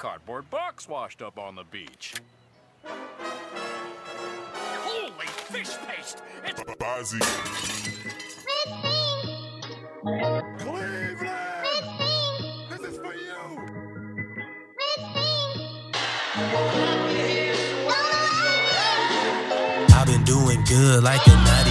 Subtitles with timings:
[0.00, 2.14] cardboard box washed up on the beach.
[4.82, 6.22] Holy fish paste!
[6.42, 7.18] It's Bozzie.
[10.58, 11.18] Cleveland!
[12.70, 13.42] This is for you!
[19.92, 21.69] I've been doing good like a naughty headed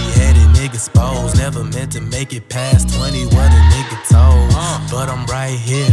[0.60, 1.36] nigga exposed.
[1.36, 4.90] Never meant to make it past 20, what a nigga told.
[4.90, 5.88] But I'm right here.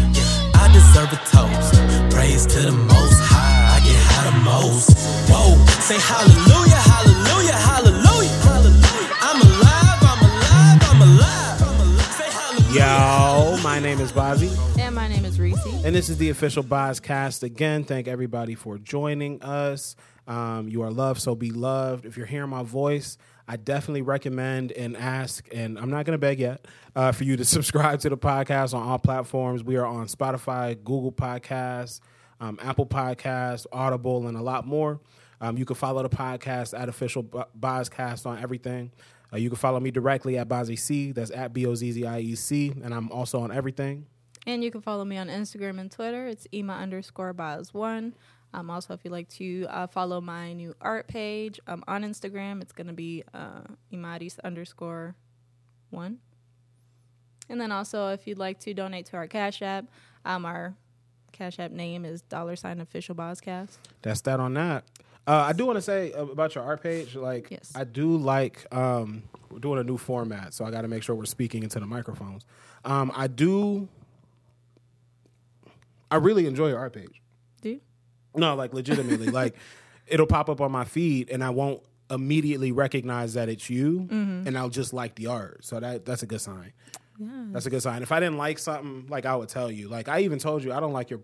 [0.56, 2.14] I deserve a toast.
[2.14, 3.78] Praise to the most high.
[3.78, 4.98] I get high the most.
[5.30, 9.16] Whoa, say hallelujah, hallelujah, hallelujah, hallelujah.
[9.22, 11.62] I'm alive, I'm alive, I'm alive.
[11.62, 12.14] I'm alive.
[12.14, 13.56] Say hallelujah.
[13.58, 15.64] Yo, my name is Bozzie, And my name is Reese.
[15.86, 17.44] and this is the official Bozcast.
[17.44, 19.96] Again, thank everybody for joining us.
[20.28, 22.06] Um, you are loved, so be loved.
[22.06, 23.18] If you're hearing my voice,
[23.48, 26.66] I definitely recommend and ask, and I'm not going to beg yet,
[26.96, 29.64] uh, for you to subscribe to the podcast on all platforms.
[29.64, 32.02] We are on Spotify, Google Podcasts,
[32.42, 35.00] um, Apple Podcasts, Audible, and a lot more.
[35.40, 38.92] Um, you can follow the podcast at official Bo- Bozcast on everything.
[39.32, 41.12] Uh, you can follow me directly at Bozzie C.
[41.12, 44.06] That's at B O Z Z I E C, and I'm also on everything.
[44.46, 46.26] And you can follow me on Instagram and Twitter.
[46.28, 48.16] It's Ema underscore Boz one.
[48.54, 52.62] Um, also, if you'd like to uh, follow my new art page um, on Instagram,
[52.62, 53.62] it's going to be uh,
[53.94, 55.16] Imadis underscore
[55.90, 56.20] one.
[57.50, 59.86] And then also, if you'd like to donate to our Cash App,
[60.26, 60.76] um, our
[61.32, 63.78] Cash App name is dollar sign official Bozcast.
[64.02, 64.86] That's that on that.
[65.26, 67.16] Uh, I do want to say about your art page.
[67.16, 67.74] Like, Yes.
[67.76, 71.16] I do like um, we're doing a new format, so I got to make sure
[71.16, 72.46] we're speaking into the microphones.
[72.86, 73.90] Um, I do.
[76.10, 77.22] I really enjoy your art page.
[77.62, 77.82] Do you?
[78.38, 79.56] No, like legitimately, like
[80.08, 84.58] it'll pop up on my feed, and I won't immediately recognize that it's you, and
[84.58, 85.66] I'll just like the art.
[85.66, 86.74] So that that's a good sign.
[87.20, 87.28] Yeah.
[87.52, 88.04] That's a good sign.
[88.04, 89.90] If I didn't like something, like I would tell you.
[89.90, 91.22] Like I even told you I don't like your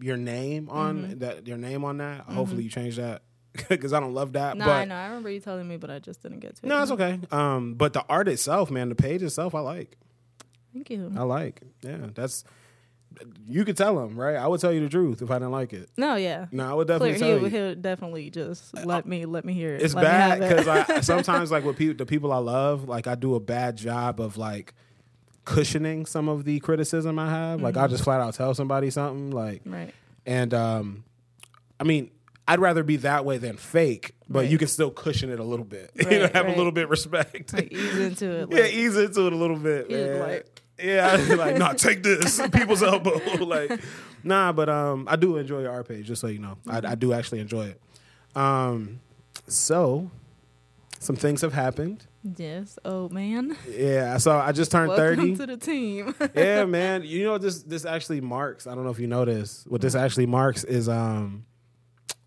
[0.00, 1.18] your name on Mm-hmm.
[1.18, 1.46] that.
[1.46, 2.20] Your name on that.
[2.22, 3.22] Hopefully you change that
[3.68, 4.56] because I don't love that.
[4.56, 4.94] No, but I know.
[4.94, 6.68] I remember you telling me, but I just didn't get to it.
[6.68, 7.20] no, it's okay.
[7.30, 9.96] Um, but the art itself, man, the page itself, I like.
[10.72, 11.12] Thank you.
[11.16, 11.60] I like.
[11.82, 12.44] Yeah, that's.
[13.48, 14.36] You could tell him, right?
[14.36, 15.88] I would tell you the truth if I didn't like it.
[15.96, 16.46] No, yeah.
[16.52, 17.48] No, I would Clear, definitely tell he'll, you.
[17.48, 19.82] he'll definitely just let me let me hear it.
[19.82, 20.56] It's Let me bad have it.
[20.66, 23.76] because I sometimes like with people, the people I love, like I do a bad
[23.76, 24.74] job of like
[25.44, 27.60] cushioning some of the criticism I have.
[27.62, 29.92] Like I'll just flat out tell somebody something, like, right.
[30.26, 31.04] and um,
[31.80, 32.10] I mean,
[32.46, 34.50] I'd rather be that way than fake, but Right.
[34.50, 35.90] you can still cushion it a little bit.
[35.96, 36.54] you know, have right.
[36.54, 37.52] a little bit respect.
[37.52, 38.48] Like ease into it.
[38.52, 40.18] yeah, ease into it a little bit, man.
[40.20, 43.18] like- yeah, I'd like, nah, take this, people's elbow.
[43.44, 43.80] like,
[44.22, 46.58] nah, but um, I do enjoy your art page, just so you know.
[46.68, 47.80] I, I do actually enjoy it.
[48.36, 49.00] Um,
[49.46, 50.10] so
[51.00, 52.06] some things have happened.
[52.36, 52.78] yes.
[52.84, 53.56] Oh man.
[53.68, 55.36] Yeah, so I just turned Welcome thirty.
[55.36, 56.14] to the team.
[56.34, 57.02] yeah, man.
[57.04, 58.66] You know this this actually marks.
[58.66, 59.64] I don't know if you know this.
[59.68, 61.46] What this actually marks is um,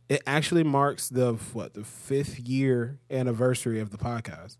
[0.09, 4.57] it actually marks the what the fifth year anniversary of the podcast.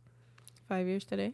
[0.69, 1.34] Five years today.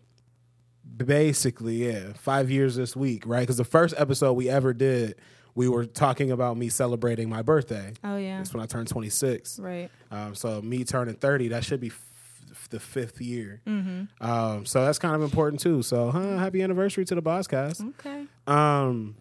[0.95, 3.41] Basically, yeah, five years this week, right?
[3.41, 5.15] Because the first episode we ever did,
[5.53, 7.93] we were talking about me celebrating my birthday.
[8.03, 8.37] Oh yeah.
[8.37, 9.59] That's when I turned twenty six.
[9.59, 9.89] Right.
[10.11, 13.61] Um, so me turning thirty, that should be f- the fifth year.
[13.67, 14.25] Mm-hmm.
[14.25, 15.81] Um, so that's kind of important too.
[15.81, 17.87] So, huh, happy anniversary to the Bozcast.
[17.99, 18.25] Okay.
[18.45, 19.15] Um,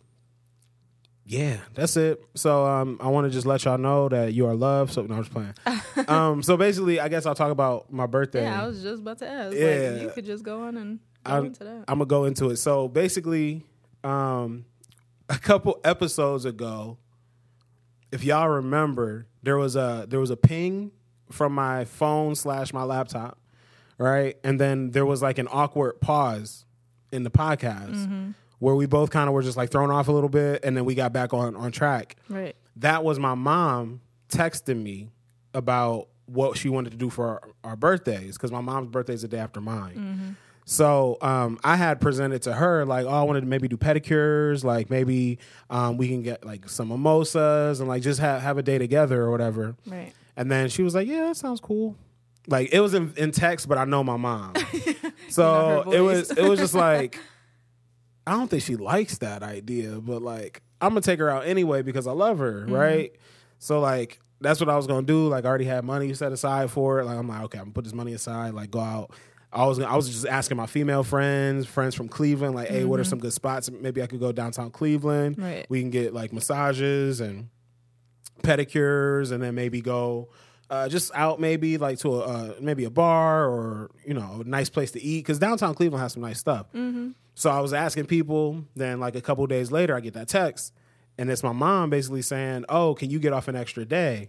[1.28, 2.22] yeah, that's it.
[2.34, 4.92] So, um, I want to just let y'all know that you are loved.
[4.92, 5.54] So, no, I'm just playing.
[6.08, 8.42] um, so basically, I guess I'll talk about my birthday.
[8.42, 9.56] Yeah, I was just about to ask.
[9.56, 9.90] Yeah.
[9.92, 11.00] Like, you could just go on and
[11.32, 11.44] I'm.
[11.88, 12.56] I'm gonna go into it.
[12.56, 13.64] So basically,
[14.04, 14.64] um,
[15.28, 16.98] a couple episodes ago,
[18.12, 20.92] if y'all remember, there was a there was a ping
[21.30, 23.38] from my phone slash my laptop,
[23.98, 24.36] right?
[24.44, 26.64] And then there was like an awkward pause
[27.12, 30.28] in the podcast where we both kind of were just like thrown off a little
[30.28, 32.16] bit, and then we got back on on track.
[32.28, 32.54] right.
[32.76, 35.08] That was my mom texting me
[35.54, 39.22] about what she wanted to do for our, our birthdays because my mom's birthday is
[39.22, 40.36] the day after mine.
[40.68, 44.64] So um, I had presented to her like, oh, I wanted to maybe do pedicures,
[44.64, 45.38] like maybe
[45.70, 49.22] um, we can get like some mimosas and like just have have a day together
[49.22, 49.76] or whatever.
[49.86, 50.12] Right.
[50.36, 51.94] And then she was like, yeah, that sounds cool.
[52.48, 54.54] Like it was in, in text, but I know my mom,
[55.28, 57.18] so it was it was just like
[58.26, 61.82] I don't think she likes that idea, but like I'm gonna take her out anyway
[61.82, 62.72] because I love her, Mm-hmm.
[62.72, 63.12] right?
[63.60, 65.28] So like that's what I was gonna do.
[65.28, 67.04] Like I already had money set aside for it.
[67.04, 69.12] Like I'm like, okay, I'm gonna put this money aside, like go out.
[69.56, 73.00] I was I was just asking my female friends, friends from Cleveland, like, hey, what
[73.00, 73.70] are some good spots?
[73.70, 75.36] Maybe I could go downtown Cleveland.
[75.36, 75.44] Mm-hmm.
[75.44, 75.66] Right.
[75.70, 77.48] We can get like massages and
[78.42, 80.28] pedicures, and then maybe go
[80.68, 84.48] uh, just out, maybe like to a uh, maybe a bar or you know a
[84.48, 86.66] nice place to eat because downtown Cleveland has some nice stuff.
[87.34, 88.64] So I was asking people.
[88.74, 90.74] Then like a couple days later, I get that text,
[91.16, 94.28] and it's my mom basically saying, "Oh, can you get off an extra day?"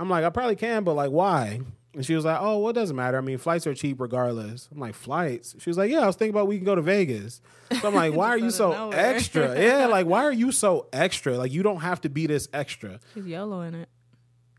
[0.00, 1.60] I'm like, "I probably can, but like, why?"
[1.94, 3.16] And she was like, "Oh, well, it doesn't matter.
[3.18, 6.16] I mean, flights are cheap regardless." I'm like, "Flights?" She was like, "Yeah, I was
[6.16, 7.40] thinking about we can go to Vegas."
[7.80, 11.36] So I'm like, "Why are you so extra?" Yeah, like, why are you so extra?
[11.38, 13.00] Like, you don't have to be this extra.
[13.14, 13.88] She's YOLO in it.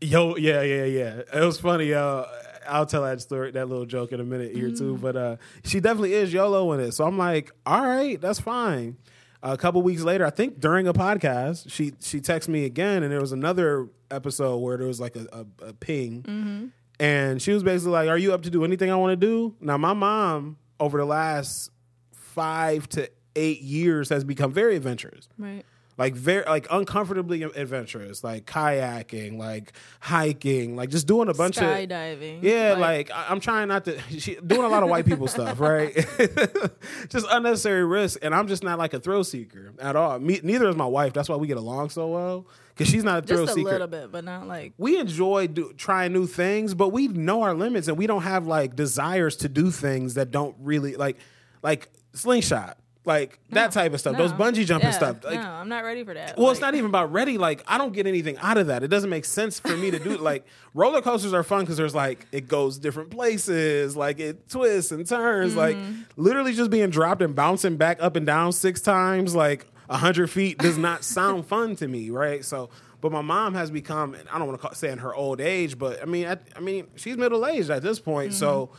[0.02, 1.22] Yo, yeah, yeah, yeah.
[1.32, 1.92] It was funny.
[1.94, 2.24] Uh,
[2.68, 4.96] I'll tell that story, that little joke in a minute here too.
[4.96, 6.92] But uh, she definitely is YOLO in it.
[6.92, 8.96] So I'm like, all right, that's fine.
[9.42, 13.12] a couple weeks later, I think during a podcast, she she texted me again, and
[13.12, 15.26] there was another episode where there was like a,
[15.62, 18.96] a, a ping, and she was basically like, "Are you up to do anything I
[18.96, 21.70] want to do?" Now, my mom over the last
[22.12, 25.64] five to eight years has become very adventurous Right.
[25.98, 31.64] like very like uncomfortably adventurous, like kayaking, like hiking, like just doing a bunch of
[31.64, 32.42] Skydiving.
[32.42, 35.60] yeah, like, I, I'm trying not to she doing a lot of white people stuff,
[35.60, 35.94] right?
[37.08, 40.18] just unnecessary risk, and I'm just not like a thrill seeker at all.
[40.18, 41.12] Me, neither is my wife.
[41.12, 42.46] That's why we get along so well
[42.80, 45.46] because she's not a thrill just a seeker little bit, but not like we enjoy
[45.48, 49.36] do, trying new things, but we know our limits and we don't have like desires
[49.36, 51.18] to do things that don't really like
[51.62, 54.16] like slingshot, like that type of stuff.
[54.16, 54.38] Those no.
[54.38, 55.22] bungee jumping Yeah, stuff.
[55.24, 56.38] Like, no, I'm not ready for that.
[56.38, 57.36] well, it's Like, not even about ready.
[57.36, 58.82] Like I don't get anything out of that.
[58.82, 60.16] It doesn't make sense for me to do.
[60.30, 64.90] Like roller coasters are fun because there's like it goes different places, like it twists
[64.90, 65.54] and turns.
[65.54, 66.00] Like mm-hmm.
[66.16, 70.58] literally just being dropped and bouncing back up and down six times, like hundred feet,
[70.58, 72.44] does not sound fun to me, right?
[72.44, 72.70] So.
[73.02, 75.78] But my mom has become, and I don't want to say in her old age,
[75.78, 78.72] but I mean, I, I mean, she's middle aged at this point, so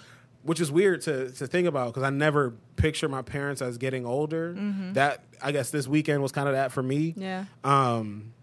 [0.43, 4.05] which is weird to to think about because I never picture my parents as getting
[4.05, 4.53] older.
[4.93, 7.13] That I guess this weekend was kind of that for me.
[7.17, 7.45] Yeah.
[7.63, 8.33] Um,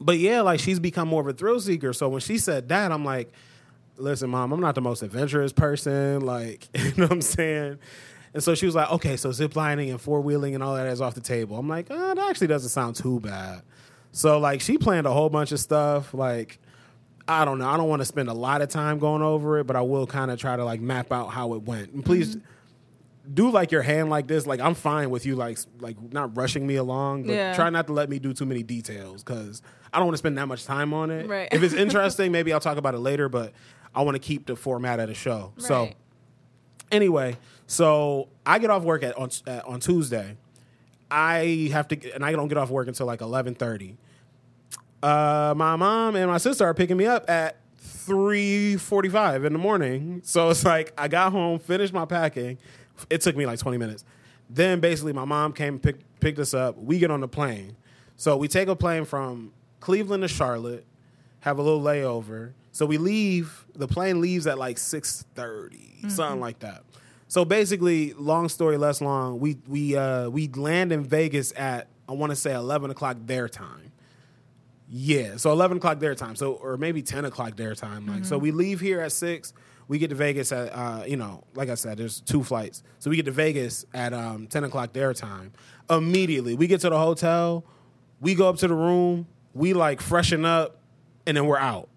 [0.00, 1.92] but yeah, like she's become more of a thrill seeker.
[1.92, 3.32] So when she said that, I'm like,
[3.96, 6.20] listen, mom, I'm not the most adventurous person.
[6.20, 7.78] Like, you know what I'm saying?
[8.34, 10.86] And so she was like, okay, so zip lining and four wheeling and all that
[10.86, 11.56] is off the table.
[11.56, 13.62] I'm like, oh, that actually doesn't sound too bad.
[14.12, 16.12] So like she planned a whole bunch of stuff.
[16.14, 16.58] Like,
[17.26, 17.68] I don't know.
[17.68, 20.06] I don't want to spend a lot of time going over it, but I will
[20.06, 21.92] kind of try to like map out how it went.
[21.92, 23.34] And please mm-hmm.
[23.34, 24.46] do like your hand like this.
[24.46, 27.54] Like I'm fine with you like like not rushing me along, but Yeah.
[27.54, 30.38] try not to let me do too many details because I don't want to spend
[30.38, 31.28] that much time on it.
[31.28, 31.48] Right.
[31.52, 33.52] If it's interesting, maybe I'll talk about it later, but
[33.94, 35.52] I want to keep the format of the show.
[35.58, 35.96] So Right.
[36.90, 37.36] Anyway,
[37.66, 39.30] so I get off work at on
[39.66, 40.36] on Tuesday.
[41.10, 43.96] I have to, and I don't get off work until like eleven thirty.
[45.02, 49.52] Uh, my mom and my sister are picking me up at three forty five in
[49.52, 50.20] the morning.
[50.24, 52.58] So it's like I got home, finished my packing.
[53.08, 54.04] It took me like twenty minutes.
[54.50, 56.78] Then basically, my mom came and picked us up.
[56.78, 57.76] We get on the plane.
[58.16, 60.84] So we take a plane from Cleveland to Charlotte,
[61.40, 62.52] have a little layover.
[62.72, 63.66] So we leave.
[63.74, 65.24] The plane leaves at like six
[66.08, 66.82] something like that.
[67.28, 72.12] So basically, long story less long, we we uh, we land in Vegas at I
[72.12, 73.92] want to say eleven o'clock their time.
[74.88, 78.06] Yeah, so eleven o'clock their time, so or maybe ten o'clock their time.
[78.06, 79.52] Like, so we leave here at six.
[79.86, 83.10] We get to Vegas at uh, you know, like I said, there's two flights, so
[83.10, 85.52] we get to Vegas at um, ten o'clock their time.
[85.90, 87.64] Immediately, we get to the hotel,
[88.20, 90.80] we go up to the room, we like freshen up,
[91.26, 91.90] and then we're out.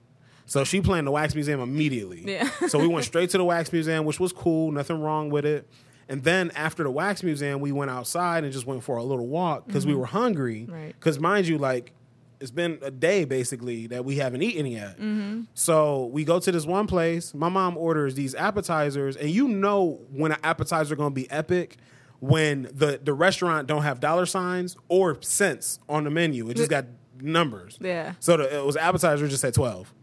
[0.51, 2.25] So she planned the wax museum immediately.
[2.25, 2.49] Yeah.
[2.67, 5.65] so we went straight to the wax museum, which was cool, nothing wrong with it.
[6.09, 9.27] And then after the wax museum, we went outside and just went for a little
[9.27, 10.01] walk because we mm-hmm.
[10.01, 10.67] were hungry.
[10.69, 10.87] Right.
[10.87, 11.93] Because mind you, like
[12.41, 14.97] it's been a day basically that we haven't eaten yet.
[14.97, 15.43] Mm-hmm.
[15.53, 17.33] So we go to this one place.
[17.33, 21.31] My mom orders these appetizers, and you know when an appetizer is going to be
[21.31, 21.77] epic
[22.19, 26.49] when the the restaurant don't have dollar signs or cents on the menu.
[26.49, 26.87] It just got
[27.21, 27.77] numbers.
[27.79, 28.15] Yeah.
[28.19, 29.93] So the, it was appetizer just said twelve.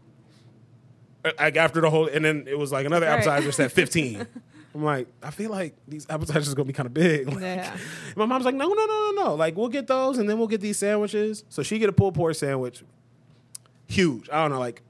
[1.25, 3.13] Uh, Like after the whole, and then it was like another Right.
[3.15, 4.25] appetizer said fifteen.
[4.75, 7.27] I'm like, I feel like these appetizers are gonna be kind of big.
[7.33, 7.75] Like, Yeah.
[8.15, 9.35] my mom's like, no, no, no, no, no.
[9.35, 11.43] Like, we'll get those and then we'll get these sandwiches.
[11.49, 12.83] So she get a pulled pork sandwich,
[13.87, 14.29] huge.
[14.29, 14.81] I don't know, like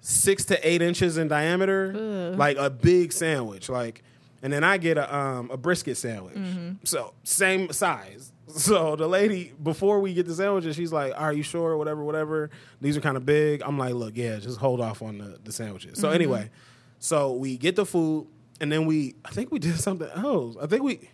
[0.00, 3.68] six to eight inches in diameter, like a big sandwich.
[3.68, 4.02] Like,
[4.42, 6.38] and then I get a um, a brisket sandwich.
[6.84, 8.32] So same size.
[8.60, 11.76] So the lady before we get the sandwiches, she's like, "Are you sure?
[11.76, 12.50] Whatever, whatever.
[12.80, 15.52] These are kind of big." I'm like, "Look, yeah, just hold off on the, the
[15.52, 16.14] sandwiches." So mm-hmm.
[16.14, 16.50] anyway,
[16.98, 18.26] so we get the food,
[18.60, 20.56] and then we, I think we did something else.
[20.60, 21.08] I think we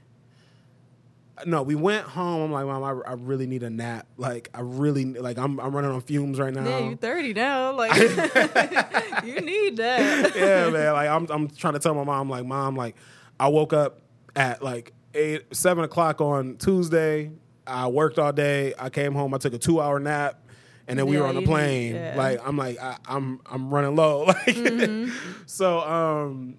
[1.45, 2.43] no, we went home.
[2.43, 4.07] I'm like, mom, I, I really need a nap.
[4.17, 5.37] Like, I really like.
[5.37, 6.65] I'm I'm running on fumes right now.
[6.65, 7.73] Yeah, you're 30 now.
[7.73, 7.95] Like,
[9.25, 10.33] you need that.
[10.35, 10.93] yeah, man.
[10.95, 12.97] Like, I'm I'm trying to tell my mom, like, mom, like,
[13.39, 14.01] I woke up
[14.35, 17.31] at like eight seven o'clock on Tuesday.
[17.67, 18.75] I worked all day.
[18.79, 19.35] I came home.
[19.35, 20.41] I took a two hour nap.
[20.89, 21.95] And then we Yeah, were on the you need- plane.
[21.97, 22.15] yeah.
[22.17, 24.25] Like I'm like I, I'm I'm running low.
[24.27, 25.11] Like Mm-hmm.
[25.47, 26.57] so um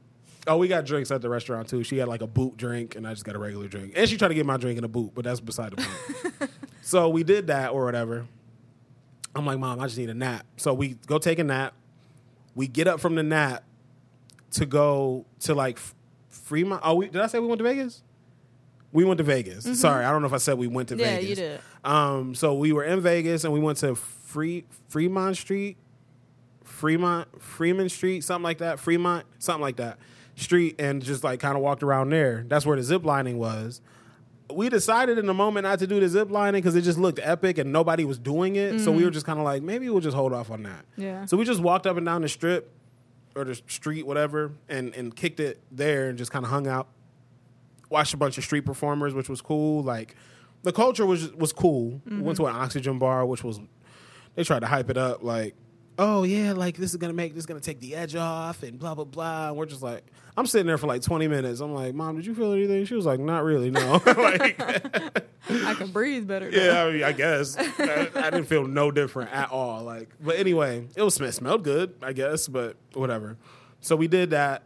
[0.47, 1.83] oh we got drinks at the restaurant too.
[1.83, 3.93] She had like a boot drink and I just got a regular drink.
[3.95, 6.51] And she tried to get my drink in a boot, but that's beside the point.
[6.81, 8.25] So we did that or whatever.
[9.35, 10.45] I'm like, mom, I just need a nap.
[10.55, 11.73] So we go take a nap.
[12.55, 13.63] We get up from the nap
[14.51, 15.79] to go to like
[16.29, 16.81] Fremont.
[16.85, 18.03] Oh, we, did I say we went to Vegas?
[18.93, 19.79] We went to Vegas.
[19.79, 21.01] Sorry, I don't know if I said we went to Mm-hmm.
[21.03, 21.29] Yeah, Vegas.
[21.29, 21.59] you did.
[21.83, 25.77] Um, so we were in Vegas and we went to Free Fremont Street,
[26.63, 28.79] Fremont Freeman Street, something like that.
[28.79, 29.97] Fremont, something like that.
[30.35, 32.45] Street and just like kind of walked around there.
[32.47, 33.81] That's where the zip lining was.
[34.53, 37.19] We decided in the moment not to do the zip lining because it just looked
[37.21, 38.79] epic and nobody was doing it.
[38.79, 40.85] So we were just kind of like, maybe we'll just hold off on that.
[40.95, 41.25] Yeah.
[41.25, 42.71] So we just walked up and down the strip
[43.35, 46.87] or the street, whatever, and and kicked it there and just kind of hung out
[47.89, 49.83] watched a bunch of street performers, which was cool.
[49.83, 50.15] Like
[50.63, 52.01] the culture was was cool.
[52.05, 52.43] We Went mm-hmm.
[52.43, 53.59] to an oxygen bar, which was
[54.35, 55.55] they tried to hype it up like,
[55.97, 58.77] oh yeah, like this is gonna make this is gonna take the edge off and
[58.79, 59.49] blah blah blah.
[59.49, 60.03] And we're just like,
[60.35, 61.59] I'm sitting there for like 20 minutes.
[61.59, 62.85] I'm like, mom, did you feel anything?
[62.85, 63.93] She was like, not really, no.
[64.05, 64.61] like,
[65.49, 66.49] I can breathe better.
[66.49, 69.83] yeah, I, mean, I guess I, I didn't feel no different at all.
[69.83, 73.37] Like, but anyway, it was it smelled good, I guess, but whatever.
[73.81, 74.63] So we did that,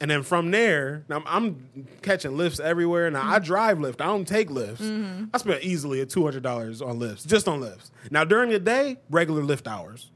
[0.00, 3.10] and then from there, now I'm, I'm catching lifts everywhere.
[3.10, 3.44] Now I mm-hmm.
[3.44, 4.82] drive Lyft, I don't take lifts.
[4.82, 5.26] Mm-hmm.
[5.34, 7.90] I spent easily a two hundred dollars on lifts, just on lifts.
[8.10, 10.10] Now during the day, regular lift hours.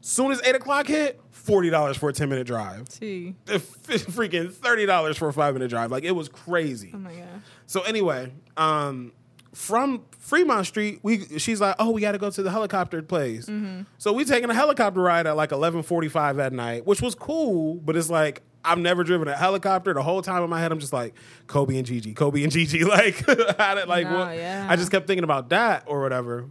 [0.00, 2.88] Soon as eight o'clock hit, forty dollars for a ten minute drive.
[2.88, 3.34] T.
[3.46, 5.90] Freaking thirty dollars for a five minute drive.
[5.90, 6.90] Like it was crazy.
[6.94, 7.26] Oh my gosh.
[7.66, 9.12] So anyway, um,
[9.54, 13.46] from Fremont Street, we she's like, oh, we got to go to the helicopter place.
[13.46, 13.82] Mm-hmm.
[13.98, 17.14] So we taking a helicopter ride at like eleven forty five at night, which was
[17.14, 19.94] cool, but it's like I've never driven a helicopter.
[19.94, 21.14] The whole time in my head, I'm just like
[21.46, 23.24] Kobe and Gigi, Kobe and Gigi, like
[23.58, 24.36] how did like No, what?
[24.36, 24.66] yeah.
[24.68, 26.46] I just kept thinking about that or whatever.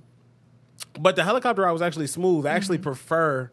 [1.00, 2.46] But the helicopter ride was actually smooth.
[2.46, 2.56] I Mm-hmm.
[2.58, 3.52] actually prefer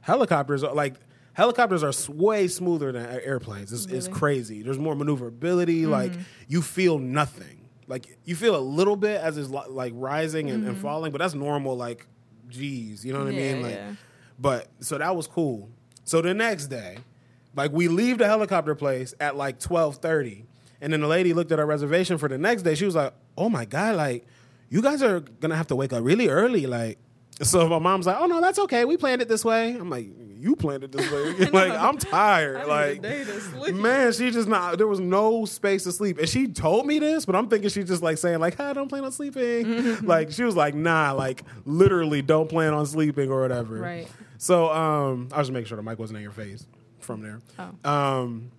[0.00, 0.62] helicopters.
[0.62, 0.94] Like
[1.32, 3.72] helicopters are way smoother than airplanes.
[3.72, 4.00] It's, it's Really?
[4.04, 4.12] Mm-hmm.
[4.14, 4.62] crazy.
[4.62, 5.86] There's more maneuverability.
[5.86, 6.12] Like
[6.46, 7.68] you feel nothing.
[7.88, 11.34] Like you feel a little bit as it's like rising and, and falling, but that's
[11.34, 11.76] normal.
[11.76, 12.06] Like,
[12.48, 13.54] geez, you know what I Mm-hmm.
[13.54, 13.62] Mean?
[13.62, 13.92] Like, yeah.
[14.38, 15.70] but so that was cool.
[16.04, 16.98] So the next day,
[17.54, 20.46] like we leave the helicopter place at like twelve thirty,
[20.80, 22.74] and then the lady looked at our reservation for the next day.
[22.74, 24.24] She was like, "Oh my god, like
[24.70, 26.98] you guys are gonna have to wake up really early." Like,
[27.42, 28.84] so my mom's like, "Oh no, that's okay.
[28.84, 32.66] We planned it this way." I'm like, "You planned it this way?" like I'm tired.
[32.66, 33.74] Like, day to sleep.
[33.74, 34.78] man, she just not.
[34.78, 37.88] There was no space to sleep, and she told me this, but I'm thinking she's
[37.88, 41.42] just like saying like, "I don't plan on sleeping." like she was like, "Nah, like
[41.64, 44.08] literally don't plan on sleeping or whatever." Right.
[44.40, 46.64] So um, I was just making sure the mic wasn't in your face
[47.08, 47.40] from there.
[47.58, 47.90] Oh.
[47.90, 48.52] Um,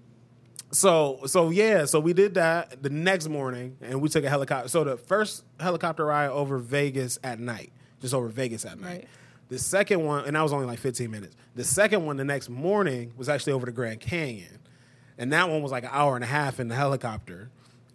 [0.71, 4.67] so so yeah, so we did that the next morning, and we took a helicopter.
[4.69, 8.87] So the first helicopter ride over Vegas at night, just over Vegas at night.
[8.89, 9.07] Right.
[9.49, 11.35] The second one, and that was only like 15 minutes.
[11.55, 14.59] The second one, the next morning, was actually over the Grand Canyon,
[15.17, 17.49] and that one was like an hour and a half in the helicopter,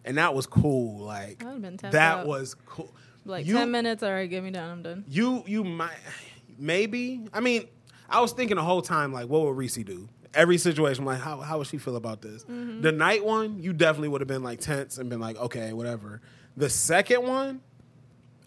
[0.05, 0.99] and that was cool.
[1.05, 2.27] Like That would've been tapped that out.
[2.27, 2.93] was cool.
[3.25, 4.03] Like You- ten minutes.
[4.03, 4.71] All right, get me down.
[4.71, 5.05] I'm done.
[5.09, 5.95] you you might
[6.59, 7.23] maybe.
[7.33, 7.69] I mean,
[8.11, 10.09] I was thinking the whole time like, what would Reese do?
[10.35, 12.45] Every situation, I'm like, how how would she feel about this?
[12.45, 12.83] Mm-hmm.
[12.83, 16.21] The night one, you definitely would have been like tense and been like, okay, whatever.
[16.57, 17.61] The second one,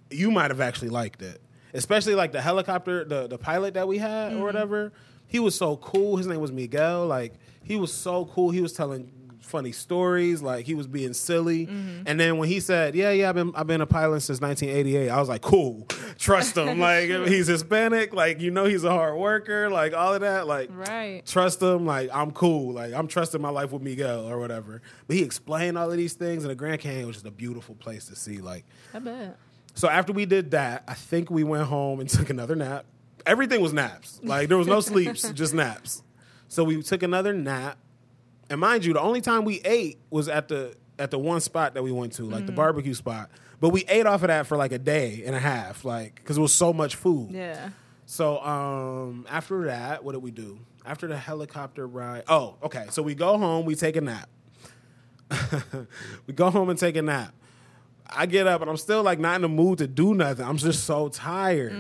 [0.10, 1.42] you might have actually liked it,
[1.74, 4.44] especially like the helicopter, the the pilot that we had or mm-hmm.
[4.44, 4.94] whatever.
[5.28, 6.18] He was so cool.
[6.18, 7.06] His name was Miguel.
[7.08, 8.52] Like he was so cool.
[8.52, 9.12] He was telling
[9.48, 10.42] funny stories.
[10.42, 11.66] Like he was being silly.
[11.68, 12.04] Mm-hmm.
[12.06, 15.10] And then when he said, "Yeah, yeah, I've been I've been a pilot since 1988,"
[15.10, 15.88] I was like, "Cool,
[16.18, 18.14] trust him." like he's Hispanic.
[18.14, 19.70] Like you know he's a hard worker.
[19.70, 20.48] Like all of that.
[20.48, 21.26] Like Right.
[21.26, 21.86] trust him.
[21.86, 22.74] Like I'm cool.
[22.74, 24.82] Like I'm trusting my life with Miguel or whatever.
[25.08, 27.76] But he explained all of these things, and the Grand Canyon was just a beautiful
[27.76, 28.40] place to see.
[28.40, 29.38] Like I bet.
[29.74, 32.86] so after we did that, I think we went home and took another nap.
[33.26, 34.20] Everything was naps.
[34.24, 36.04] Like there was no sleeps, just naps.
[36.50, 37.78] So we took another nap.
[38.50, 41.76] And mind you, the only time we ate was at the at the one spot
[41.76, 43.30] that we went to, like the barbecue spot.
[43.60, 46.38] But we ate off of that for like a day and a half, like because
[46.38, 47.32] it was so much food.
[47.32, 47.70] Yeah.
[48.06, 50.60] So um, after that, what did we do?
[50.86, 52.86] After the helicopter ride, oh, okay.
[52.90, 54.30] So we go home, we take a nap.
[56.28, 57.34] we go home and take a nap.
[58.10, 60.46] I get up and I'm still like not in the mood to do nothing.
[60.46, 61.74] I'm just so tired.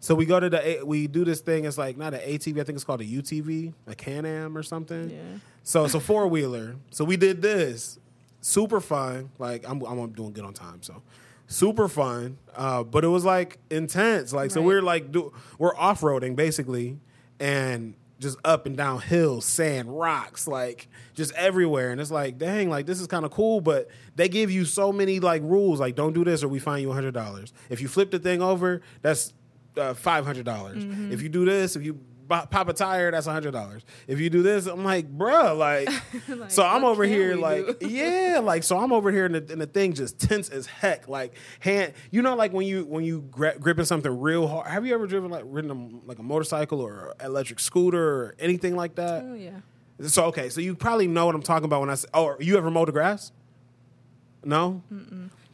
[0.00, 1.64] So we go to the we do this thing.
[1.64, 2.60] It's like not an ATV.
[2.60, 5.10] I think it's called a UTV, a Can-Am or something.
[5.10, 5.38] Yeah.
[5.62, 6.76] So it's a four wheeler.
[6.90, 7.98] So we did this.
[8.40, 9.30] Super fun.
[9.38, 10.82] Like I'm I'm doing good on time.
[10.82, 11.02] So
[11.46, 12.38] super fun.
[12.54, 14.32] Uh, but it was like intense.
[14.32, 16.98] Like so we're like do, we're off roading basically,
[17.40, 21.90] and just up and down hills, sand, rocks, like just everywhere.
[21.92, 23.60] And it's like, dang, like this is kind of cool.
[23.60, 25.80] But they give you so many like rules.
[25.80, 27.52] Like don't do this or we fine you hundred dollars.
[27.68, 29.32] If you flip the thing over, that's
[29.76, 30.82] uh, five hundred dollars.
[31.12, 33.82] If you do this, if you pop a tire, that's a hundred dollars.
[34.06, 35.88] If you do this, I'm like, bruh, like,
[36.28, 37.88] Like, so I'm over here like, do?
[37.88, 41.08] yeah, like, so I'm over here and the, and the thing just tense as heck,
[41.08, 44.66] like hand, you know, like when you when you gra- gripping something real hard.
[44.68, 48.76] Have you ever driven like ridden a, like a motorcycle or electric scooter or anything
[48.76, 49.24] like that?
[49.24, 49.60] Oh yeah.
[50.08, 52.56] So okay, so you probably know what I'm talking about when I say, oh, you
[52.58, 53.32] ever mowed the grass?
[54.44, 54.82] No,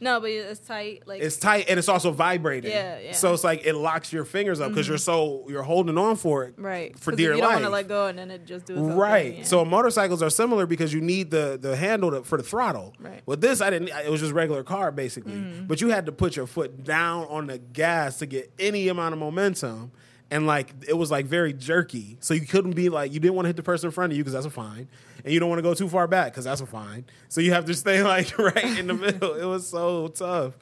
[0.03, 1.03] No, but it's tight.
[1.07, 2.71] Like it's tight and it's also vibrating.
[2.71, 3.11] Yeah, yeah.
[3.13, 6.43] So it's like it locks your fingers up because you're so you're holding on for
[6.43, 7.53] it, right For dear you don't life.
[7.55, 9.31] want to let go, and then it just do Right.
[9.31, 9.45] thing, yeah.
[9.45, 12.93] So motorcycles are similar because you need the the handle to, for the throttle.
[12.99, 13.13] Right.
[13.13, 13.25] Mm-hmm.
[13.25, 13.89] With this, I didn't.
[13.89, 15.33] It was just regular car basically,
[15.67, 19.13] but you had to put your foot down on the gas to get any amount
[19.13, 19.91] of momentum.
[20.33, 23.45] And like it was like very jerky, so you couldn't be like you didn't want
[23.45, 24.87] to hit the person in front of you because that's a fine,
[25.23, 27.05] and you don't want to go too far back because that's a fine.
[27.29, 29.35] So you have to stay like right in the middle.
[29.35, 30.57] It was so tough,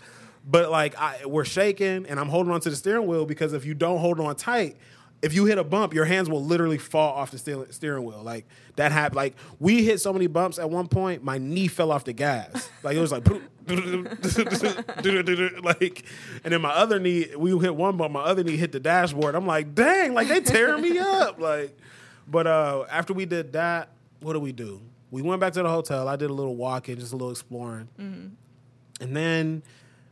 [0.45, 3.63] but like I, we're shaking, and I'm holding on to the steering wheel because if
[3.63, 4.75] you don't hold on tight,
[5.21, 7.37] if you hit a bump, your hands will literally fall off the
[7.69, 8.21] steering wheel.
[8.23, 9.17] Like that happened.
[9.17, 12.69] Like we hit so many bumps at one point, my knee fell off the gas.
[12.83, 13.27] Like it was like,
[15.63, 16.05] like,
[16.43, 19.35] and then my other knee, we hit one bump, my other knee hit the dashboard.
[19.35, 21.39] I'm like, dang, like they tearing me up.
[21.39, 21.77] Like,
[22.27, 23.89] but uh, after we did that,
[24.21, 24.81] what do we do?
[25.11, 26.07] We went back to the hotel.
[26.07, 27.89] I did a little walking, just a little exploring,
[29.01, 29.61] and then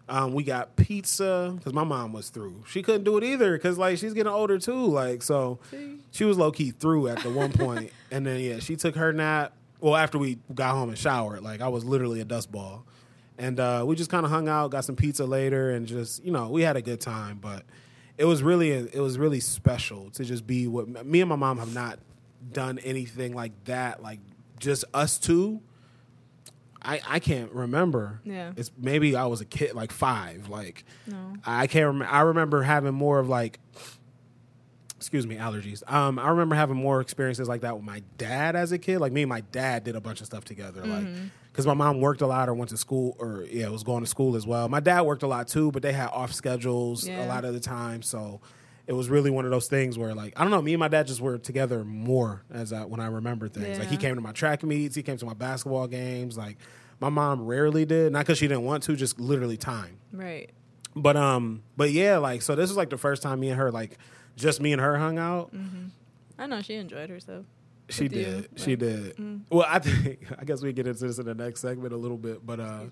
[0.09, 2.63] um, we got pizza because my mom was through.
[2.67, 4.85] She couldn't do it either because like she's getting older too.
[4.87, 5.59] Like so,
[6.11, 9.13] she was low key through at the one point, and then yeah, she took her
[9.13, 9.53] nap.
[9.79, 12.85] Well, after we got home and showered, like I was literally a dust ball,
[13.37, 16.31] and uh, we just kind of hung out, got some pizza later, and just you
[16.31, 17.37] know we had a good time.
[17.39, 17.63] But
[18.17, 21.57] it was really it was really special to just be what me and my mom
[21.59, 21.99] have not
[22.51, 24.19] done anything like that, like
[24.59, 25.61] just us two.
[26.81, 28.21] I, I can't remember.
[28.23, 28.53] Yeah.
[28.55, 30.49] It's maybe I was a kid, like five.
[30.49, 31.33] Like, No.
[31.45, 32.13] I can't remember.
[32.13, 33.59] I remember having more of like,
[34.95, 35.81] excuse me, allergies.
[35.91, 38.99] Um, I remember having more experiences like that with my dad as a kid.
[38.99, 40.81] Like me and my dad did a bunch of stuff together.
[40.85, 41.25] Like, Mm-hmm.
[41.51, 44.09] because my mom worked a lot or went to school or yeah, was going to
[44.09, 44.67] school as well.
[44.69, 47.59] My dad worked a lot too, but they had off schedules a lot of the
[47.59, 48.01] time.
[48.01, 48.41] So
[48.89, 50.87] it was really one of those things where like I don't know, me and my
[50.87, 53.77] dad just were together more as I, when I remember things.
[53.77, 56.35] Like he came to my track meets, he came to my basketball games.
[56.39, 56.57] Like
[56.99, 59.99] my mom rarely did, not because she didn't want to, just literally time.
[60.11, 60.49] right.
[60.95, 63.71] But um, but yeah, like so this was like the first time me and her
[63.71, 63.99] like
[64.35, 65.53] just me and her hung out.
[66.39, 67.45] I know she enjoyed herself.
[67.89, 68.49] She with you, did.
[68.55, 69.43] She did.
[69.51, 72.17] Well, I think I guess we get into this in the next segment a little
[72.17, 72.85] bit, but uh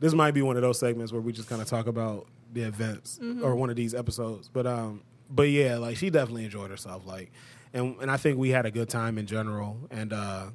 [0.00, 2.62] this might be one of those segments where we just kind of talk about the
[2.62, 4.48] events or one of these episodes.
[4.48, 7.30] But um but yeah, like she definitely enjoyed herself like
[7.74, 10.46] and and I think we had a good time in general and uh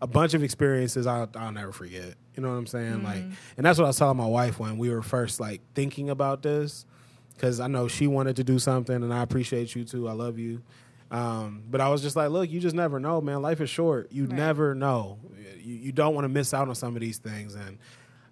[0.00, 2.14] a bunch of experiences I'll, I'll never forget.
[2.34, 3.02] You know what I'm saying?
[3.04, 3.24] Like
[3.56, 6.42] and that's what I was telling my wife when we were first like thinking about
[6.42, 6.86] this
[7.34, 10.08] because I know she wanted to do something, and I appreciate you too.
[10.08, 10.62] I love you.
[11.10, 13.42] Um, but I was just like, look, you just never know, man.
[13.42, 14.10] Life is short.
[14.12, 14.32] You Right.
[14.36, 15.18] never know.
[15.60, 17.54] You, you don't want to miss out on some of these things.
[17.54, 17.78] And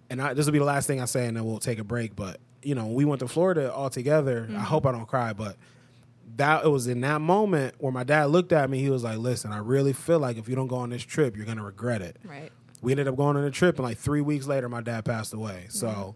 [0.09, 1.83] and I, this will be the last thing I say, and then we'll take a
[1.83, 2.15] break.
[2.15, 4.47] But you know, we went to Florida all together.
[4.55, 5.57] I hope I don't cry, but
[6.41, 8.79] that it was in that moment where my dad looked at me.
[8.79, 11.37] He was like, "Listen, I really feel like if you don't go on this trip,
[11.37, 12.51] you're gonna regret it." Right.
[12.81, 15.33] we ended up going on a trip and like three weeks later my dad passed
[15.35, 15.67] away.
[15.69, 16.15] So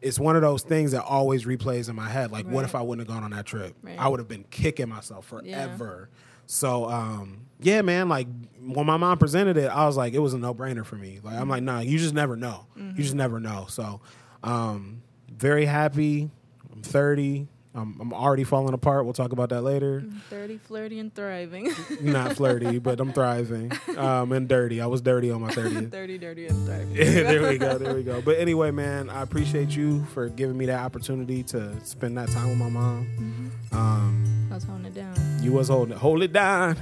[0.00, 2.80] it's one of those things that always replays in my head like what if i
[2.80, 3.74] wouldn't have gone on that trip?
[3.82, 3.98] Right.
[3.98, 6.08] i would have been kicking myself forever.
[6.46, 8.28] So um yeah man like
[8.60, 11.20] when my mom presented it i was like it was a no-brainer for me.
[11.22, 12.66] Like i'm like nah you just never know.
[12.76, 13.66] You just never know.
[13.68, 14.00] So
[14.42, 16.30] um very happy.
[16.72, 21.14] I'm 30 I'm, I'm already falling apart we'll talk about that later 30, flirty, and
[21.14, 21.72] thriving.
[22.00, 26.18] not flirty but i'm thriving um and dirty i was dirty on my 30th 30,
[26.18, 26.94] dirty, and thriving.
[26.94, 27.78] there we go.
[27.78, 28.20] There we go.
[28.22, 32.48] But anyway, man, I appreciate you for giving me that opportunity to spend that time
[32.48, 33.52] with my mom.
[33.72, 35.14] Um, I was holding it down.
[35.42, 36.76] you was holding it, hold it down.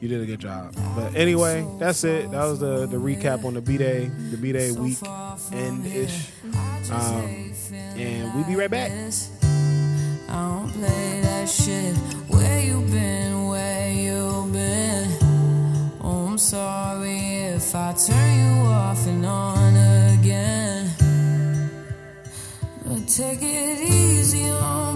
[0.00, 0.74] You did a good job.
[0.94, 2.30] But anyway, that's it.
[2.30, 4.98] That was the the recap on the B day, the B day week
[5.52, 6.30] end ish.
[6.90, 7.52] Um,
[7.96, 8.90] and we'll be right back.
[10.28, 11.94] I don't play that shit.
[12.28, 13.48] Where you been?
[13.48, 15.08] Where you been?
[16.02, 17.18] Oh, I'm sorry
[17.54, 19.76] if I turn you off and on
[20.14, 20.90] again.
[22.84, 24.95] But take it easy on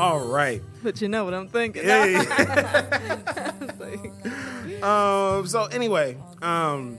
[0.00, 0.62] All right.
[0.82, 1.82] But you know what I'm thinking.
[1.84, 2.14] Hey.
[3.78, 5.46] Like, um.
[5.46, 6.98] So anyway, um,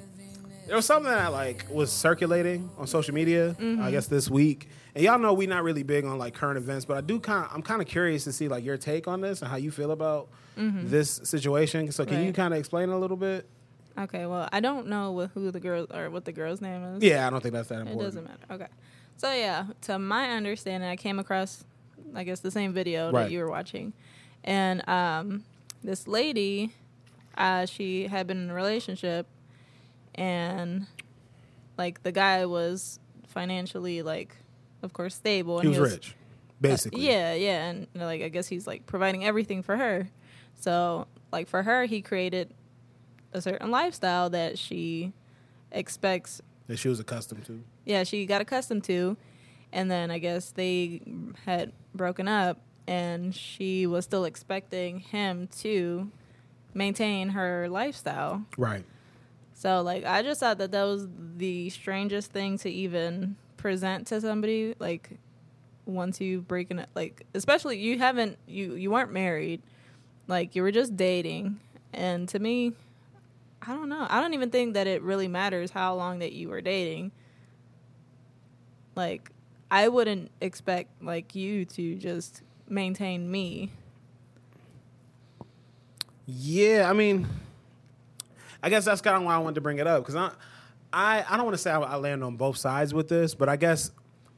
[0.67, 3.55] there was something that like was circulating on social media.
[3.59, 3.81] Mm-hmm.
[3.81, 6.85] I guess this week, and y'all know we're not really big on like current events,
[6.85, 7.47] but I do kind.
[7.51, 9.91] I'm kind of curious to see like your take on this and how you feel
[9.91, 11.91] about this situation.
[11.91, 12.31] So can you Mm-hmm.
[12.33, 13.47] Kind of explain a little bit?
[13.97, 17.03] okay, well, I don't know what, who the girl or what the girl's name is.
[17.03, 18.01] Yeah, I don't think that's that important.
[18.01, 18.45] It doesn't matter.
[18.51, 18.71] Okay.
[19.17, 21.63] So yeah, to my understanding, I came across,
[22.15, 23.23] I guess, the same video Right.
[23.23, 23.93] that you were watching,
[24.43, 25.43] and um,
[25.83, 26.71] this lady,
[27.37, 29.27] uh, she had been in a relationship,
[30.15, 30.87] and
[31.77, 34.35] like the guy was financially like,
[34.83, 35.59] of course, stable.
[35.61, 36.15] He And was rich,
[36.59, 37.05] basically.
[37.07, 40.09] yeah, yeah, and like I guess he's like providing everything for her.
[40.59, 42.53] So like for her, he created
[43.33, 45.13] a certain lifestyle that she
[45.71, 47.63] expects that she was accustomed to.
[47.85, 49.15] yeah, she got accustomed to.
[49.73, 51.01] And then I guess they
[51.45, 56.11] had broken up, and she was still expecting him to
[56.73, 58.43] maintain her lifestyle.
[58.57, 58.83] Right.
[59.53, 61.07] So, like, I just thought that that was
[61.37, 64.75] the strangest thing to even present to somebody.
[64.79, 65.11] Like,
[65.85, 69.61] once you've breaking it, like, especially you haven't, you, you weren't married,
[70.27, 71.59] like, you were just dating.
[71.93, 72.73] And to me,
[73.61, 74.07] I don't know.
[74.09, 77.11] I don't even think that it really matters how long that you were dating.
[78.95, 79.31] Like,
[79.71, 83.71] I wouldn't expect, like, you to just maintain me.
[86.27, 87.27] Yeah, I mean,
[88.61, 90.31] I guess that's kind of why I wanted to bring it up because I,
[90.93, 93.49] I, I don't want to say I, I land on both sides with this, but
[93.49, 93.91] I guess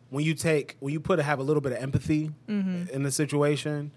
[0.09, 2.93] when you take when you put have a little bit of empathy mm-hmm.
[2.93, 3.91] in the situation,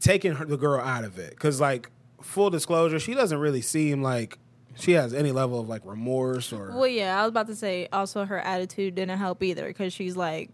[0.00, 4.02] taking her, the girl out of it because like full disclosure, she doesn't really seem
[4.02, 4.38] like
[4.78, 7.88] she has any level of like remorse or Well, yeah, I was about to say
[7.92, 10.50] also her attitude didn't help either because she's like,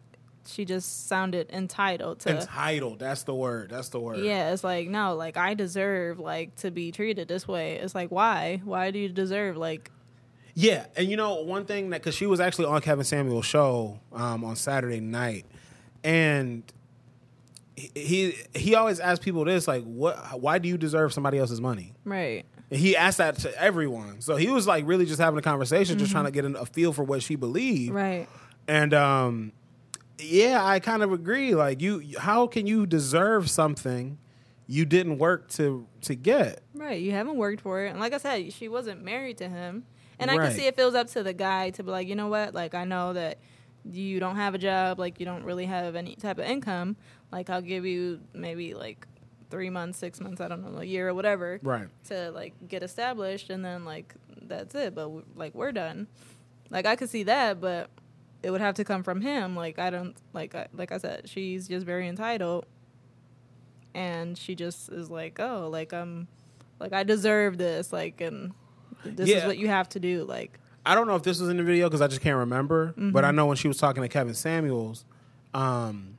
[0.46, 2.40] she just sounded entitled to.
[2.40, 2.98] entitled.
[2.98, 3.70] That's the word.
[3.70, 4.18] That's the word.
[4.18, 7.76] yeah, it's like no, like I deserve like to be treated this way.
[7.76, 8.60] It's like why?
[8.64, 9.90] Why do you deserve like?
[10.54, 14.00] Yeah, and you know one thing that because she was actually on Kevin Samuel's show
[14.12, 15.46] um, on Saturday night,
[16.04, 16.62] and
[17.76, 20.40] he, he he always asks people this like, what?
[20.40, 21.94] Why do you deserve somebody else's money?
[22.04, 22.44] Right.
[22.72, 25.98] And he asked that to everyone, so he was like really just having a conversation,
[25.98, 27.92] just trying to get an, a feel for what she believed.
[27.94, 28.26] Right.
[28.66, 29.52] And um,
[30.18, 31.54] yeah, I kind of agree.
[31.54, 34.18] Like you, how can you deserve something
[34.66, 36.62] you didn't work to to get?
[36.74, 37.00] Right.
[37.00, 39.84] You haven't worked for it, and like I said, she wasn't married to him.
[40.18, 40.48] And I Right.
[40.48, 42.54] can see if it was up to the guy to be like, you know what?
[42.54, 43.38] Like I know that
[43.84, 46.96] you don't have a job, like you don't really have any type of income.
[47.32, 49.06] Like I'll give you maybe like
[49.52, 51.60] three months, six months, I don't know, a year or whatever.
[51.62, 51.86] Right.
[52.08, 54.14] to like get established and then like
[54.48, 56.08] that's it but we- like we're done
[56.70, 57.88] like i could see that but
[58.42, 61.28] it would have to come from him like i don't like I, like i said
[61.28, 62.66] she's just very entitled
[63.94, 66.26] and she just is like oh like i'm
[66.80, 68.52] like i deserve this like and
[69.04, 71.58] this is what you have to do like I don't know if this was in
[71.58, 72.92] the video because I just can't remember.
[72.96, 75.04] But I know when she was talking to Kevin Samuels,
[75.54, 76.18] um,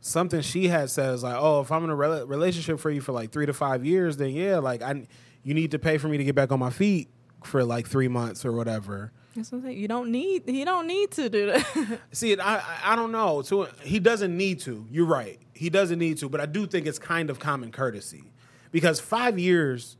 [0.00, 3.00] something she had said is like, "Oh, if I'm in a rela- relationship for you
[3.00, 5.06] for like three to five years, then yeah, like I,
[5.42, 7.08] you need to pay for me to get back on my feet
[7.44, 9.78] for like three months or whatever." that's what I'm saying.
[9.78, 13.42] you don't need he don't need to do that See, I, I don't know.
[13.42, 14.86] To he doesn't need to.
[14.90, 15.38] You're right.
[15.54, 16.28] He doesn't need to.
[16.28, 18.32] But I do think it's kind of common courtesy
[18.72, 19.96] because five years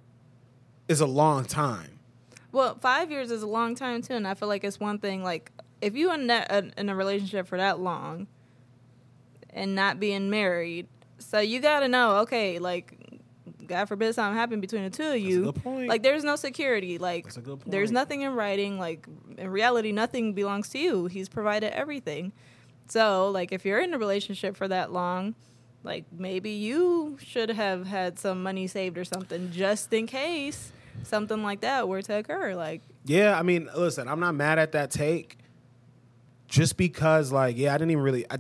[0.89, 2.01] is a long time.
[2.53, 5.23] Well, five years is a long time too, and I feel like it's one thing.
[5.23, 8.27] Like, if you in that in a relationship for that long,
[9.53, 12.97] and not being married, so you got to know, okay, like,
[13.67, 15.45] God forbid something happen between the two of you.
[15.45, 15.89] good point.
[15.89, 16.99] Like, there's no security.
[16.99, 18.79] Like, That's a good there's nothing in writing.
[18.79, 19.07] Like,
[19.39, 21.07] in reality, nothing belongs to you.
[21.07, 22.33] He's provided everything.
[22.89, 25.35] So, like, if you're in a relationship for that long.
[25.83, 30.73] Like maybe you should have had some money saved or something just in case
[31.05, 32.55] something like that were to occur.
[32.55, 35.39] Like Yeah, I mean, listen, I'm not mad at that take.
[36.49, 38.39] Just because, like, yeah, I didn't even really, I,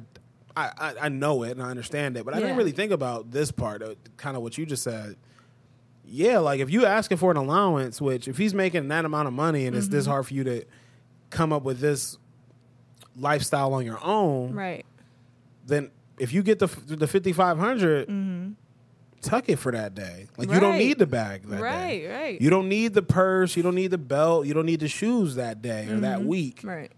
[0.56, 2.44] I, I- I know it and I understand it, but I Yeah.
[2.46, 5.16] didn't really think about this part of kind of what you just said.
[6.04, 9.34] Yeah, like if you asking for an allowance, which if he's making that amount of
[9.34, 10.10] money and it's this Mm-hmm.
[10.12, 10.64] hard for you to
[11.30, 12.18] come up with this
[13.16, 14.84] lifestyle on your own, right.
[15.66, 18.56] then if you get the the 5500
[19.22, 20.26] tuck it for that day.
[20.38, 20.78] Like you don't Mm-hmm.
[20.78, 22.06] Need the bag that Right, day.
[22.08, 22.20] right.
[22.22, 22.40] right.
[22.40, 25.34] You don't need the purse, you don't need the belt, you don't need the shoes
[25.34, 26.58] that day or that week.
[26.60, 26.68] Mm-hmm.
[26.68, 26.92] Right.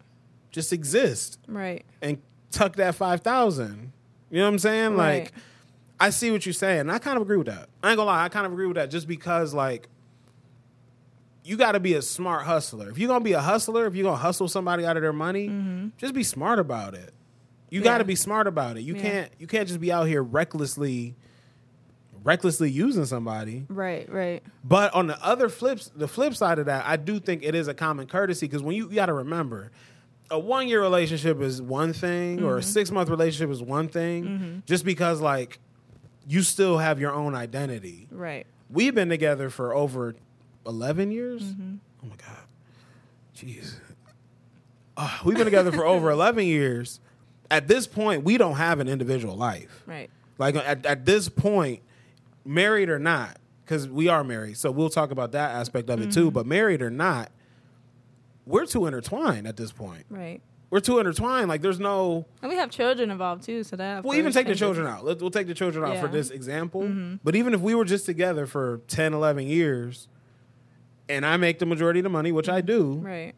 [0.52, 1.84] Just exist Right.
[2.00, 2.18] and
[2.52, 3.92] tuck that 5000.
[4.30, 4.96] You know what I'm saying?
[4.96, 5.24] Right.
[5.24, 5.32] Like
[5.98, 6.90] I see what you're saying.
[6.90, 7.68] I kind of agree with that.
[7.82, 9.88] I ain't gonna lie, I kind of agree with that just because like
[11.44, 12.90] you got to be a smart hustler.
[12.90, 15.48] If you're gonna be a hustler, if you're gonna hustle somebody out of their money,
[15.48, 15.88] mm-hmm.
[15.98, 17.12] just be smart about it.
[17.70, 18.82] You got to be smart about it.
[18.82, 19.02] You Yeah.
[19.02, 21.16] can't you can't just be out here recklessly
[22.24, 23.66] recklessly using somebody.
[23.68, 24.42] Right, right.
[24.64, 27.68] But on the other flips, the flip side of that, I do think it is
[27.68, 29.70] a common courtesy because when you, you got to remember,
[30.30, 32.68] a one year relationship is one thing, or a mm-hmm.
[32.68, 34.58] six month relationship is one thing, mm-hmm.
[34.66, 35.58] just because like
[36.26, 38.06] you still have your own identity.
[38.10, 38.46] Right.
[38.70, 40.14] We've been together for over
[40.66, 41.42] eleven years.
[41.42, 41.74] Mm-hmm.
[42.02, 42.44] Oh my god,
[43.36, 43.74] jeez,
[44.96, 47.00] Ah, we've been together for over eleven years.
[47.50, 49.82] At this point, we don't have an individual life.
[49.86, 50.10] Right.
[50.38, 51.82] Like at, at this point,
[52.44, 56.12] married or not, because we are married, so we'll talk about that aspect of it
[56.12, 56.30] too.
[56.30, 57.30] But married or not,
[58.46, 60.04] we're too intertwined at this point.
[60.10, 60.40] Right.
[60.70, 61.48] We're too intertwined.
[61.48, 62.24] Like there's no.
[62.40, 65.04] And we have children involved too, so that We'll even take the children out.
[65.04, 66.82] Let, we'll take the children out for this example.
[66.82, 67.16] Mm-hmm.
[67.22, 70.08] But even if we were just together for 10, 11 years,
[71.10, 72.66] and I make the majority of the money, which I mm-hmm.
[72.66, 73.34] do, Right.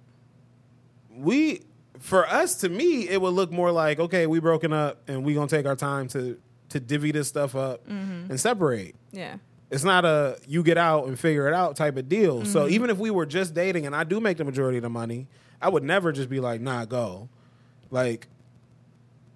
[1.11, 1.62] we
[1.99, 5.33] for us to me it would look more like okay we broken up and we
[5.33, 6.38] gonna take our time to
[6.69, 8.31] to divvy this stuff up mm-hmm.
[8.31, 9.37] and separate Yeah.
[9.70, 12.53] It's not a you get out and figure it out type of deal Mm-hmm.
[12.53, 14.90] so even if we were just dating and i do make the majority of the
[14.90, 15.27] money
[15.61, 17.29] i would never just be like nah go
[17.90, 18.29] like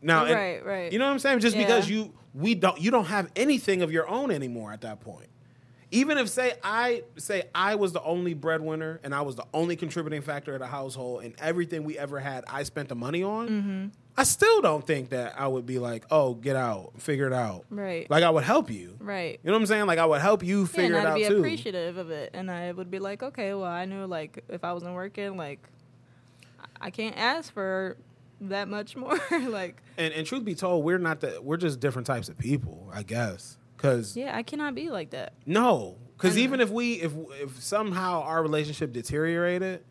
[0.03, 0.93] now and- Right, right.
[0.93, 3.91] you know what i'm saying just because you we don't you don't have anything of
[3.91, 5.27] your own anymore at that point
[5.91, 9.75] even if say I say I was the only breadwinner and I was the only
[9.75, 13.49] contributing factor at a household and everything we ever had I spent the money on,
[13.49, 13.87] Mm-hmm.
[14.19, 17.65] I still don't think that I would be like, oh, get out, figure it out.
[17.71, 18.11] Right.
[18.11, 18.97] Like I would help you.
[18.99, 19.39] Right.
[19.43, 19.87] You know what I'm saying?
[19.87, 21.39] Like I would help you Yeah, figure and it I'd out be too.
[21.39, 24.73] appreciative of it, and I would be like, okay, well, I knew like if I
[24.73, 25.61] wasn't working, like
[26.81, 27.97] I can't ask for
[28.41, 29.19] that much more.
[29.31, 32.91] like, And and truth be told, we're not the we're just different types of people,
[32.93, 33.57] I guess.
[33.77, 35.35] Cause yeah, I cannot be like that.
[35.47, 39.85] No, because even if we if if somehow our relationship deteriorated,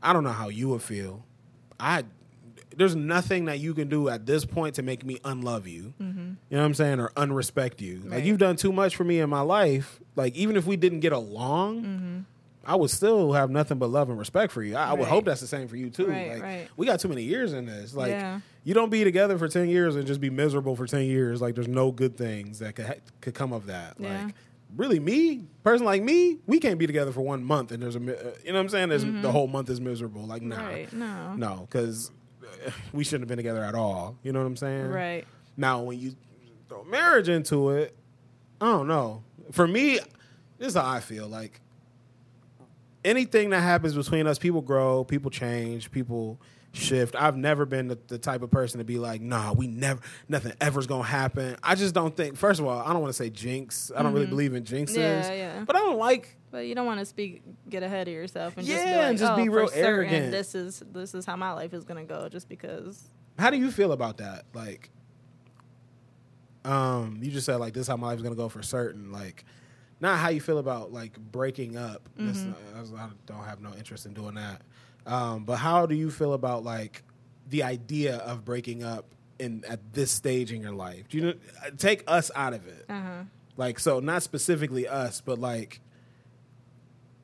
[0.00, 1.24] I don't know how you would feel.
[1.80, 2.04] I
[2.78, 5.92] there's nothing that you can do at this point to make me unlove you.
[5.98, 7.96] You know what I'm saying, or unrespect you.
[8.04, 8.26] Like Mm-hmm.
[8.26, 10.00] You've done too much for me in my life.
[10.16, 12.24] Like even if we didn't get along.
[12.64, 14.76] I would still have nothing but love and respect for you.
[14.76, 15.10] I, I would Mm-hmm.
[15.10, 16.06] Hope that's the same for you too.
[16.06, 16.68] Right, like, right.
[16.76, 17.94] We got too many years in this.
[17.94, 18.40] Like Yeah.
[18.62, 21.40] you don't be together for ten years and just be miserable for ten years.
[21.40, 23.94] Like there's no good things that could ha- could come of that.
[23.98, 24.24] Yeah.
[24.24, 24.34] Like
[24.76, 28.00] really, me person like me, we can't be together for one month and there's a
[28.00, 28.90] uh, you know what I'm saying.
[28.90, 30.26] There's the whole month is miserable.
[30.26, 30.66] Like nah, Mm-hmm.
[30.68, 31.34] Right, no.
[31.36, 32.10] no, because
[32.92, 34.16] we shouldn't have been together at all.
[34.22, 34.88] You know what I'm saying?
[34.88, 35.26] Right.
[35.56, 36.14] Now when you
[36.68, 37.96] throw marriage into it,
[38.60, 39.22] I don't know.
[39.52, 39.98] For me,
[40.58, 41.26] this is how I feel.
[41.28, 41.60] Like
[43.04, 46.40] anything that happens between us, people grow, people change, people
[46.72, 47.14] shift.
[47.16, 50.52] I've never been the, the type of person to be like, nah, we never, nothing
[50.60, 51.56] ever's gonna happen.
[51.62, 52.36] I just don't think.
[52.36, 53.90] First of all, I don't want to say jinx.
[53.96, 54.96] I don't really believe in jinxes.
[54.96, 55.00] Mm-hmm.
[55.00, 55.64] Yeah, yeah.
[55.64, 56.36] But I don't like.
[56.50, 59.06] But you don't want to speak, get ahead of yourself, and just be Yeah, like,
[59.08, 60.30] and just oh, be real certain, arrogant.
[60.32, 63.10] This is this is how my life is gonna go, just because.
[63.38, 64.44] How do you feel about that?
[64.54, 64.90] Like,
[66.64, 69.12] um, you just said like this is how my life is gonna go for certain.
[69.12, 69.44] Like,
[70.00, 72.08] not how you feel about like breaking up.
[72.18, 72.50] Mm-hmm.
[72.96, 74.62] not- I don't have no interest in doing that.
[75.06, 77.02] Um, but how do you feel about like
[77.48, 79.06] the idea of breaking up
[79.38, 81.08] in at this stage in your life?
[81.08, 81.34] Do you know,
[81.76, 82.84] take us out of it?
[82.88, 83.22] Uh huh.
[83.56, 85.80] Like, so not specifically us, but like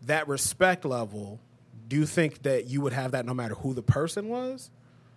[0.06, 1.40] that respect level.
[1.88, 4.70] Do you think that you would have that no matter who the person was?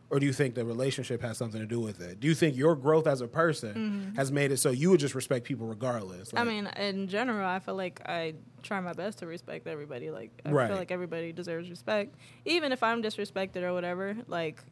[0.09, 2.21] Or do you think the relationship has something to do with it?
[2.21, 5.13] Do you think your growth as a person has made it so you would just
[5.15, 6.29] respect people regardless?
[6.29, 6.37] Mm-hmm.
[6.37, 10.09] I mean, in general, I feel like I try my best to respect everybody.
[10.09, 10.67] Like, I Right.
[10.69, 14.15] feel like everybody deserves respect, even if I'm disrespected or whatever.
[14.27, 14.63] Like,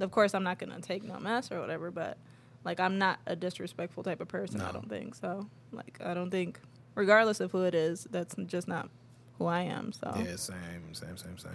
[0.00, 2.18] of course, I'm not gonna take no mess or whatever, but
[2.64, 4.60] like, I'm not a disrespectful type of person.
[4.60, 5.48] I don't think so.
[5.72, 6.60] Like, I don't think,
[6.94, 8.90] regardless of who it is, that's just not
[9.38, 9.92] who I am.
[9.92, 11.52] So, yeah, same, same, same, same.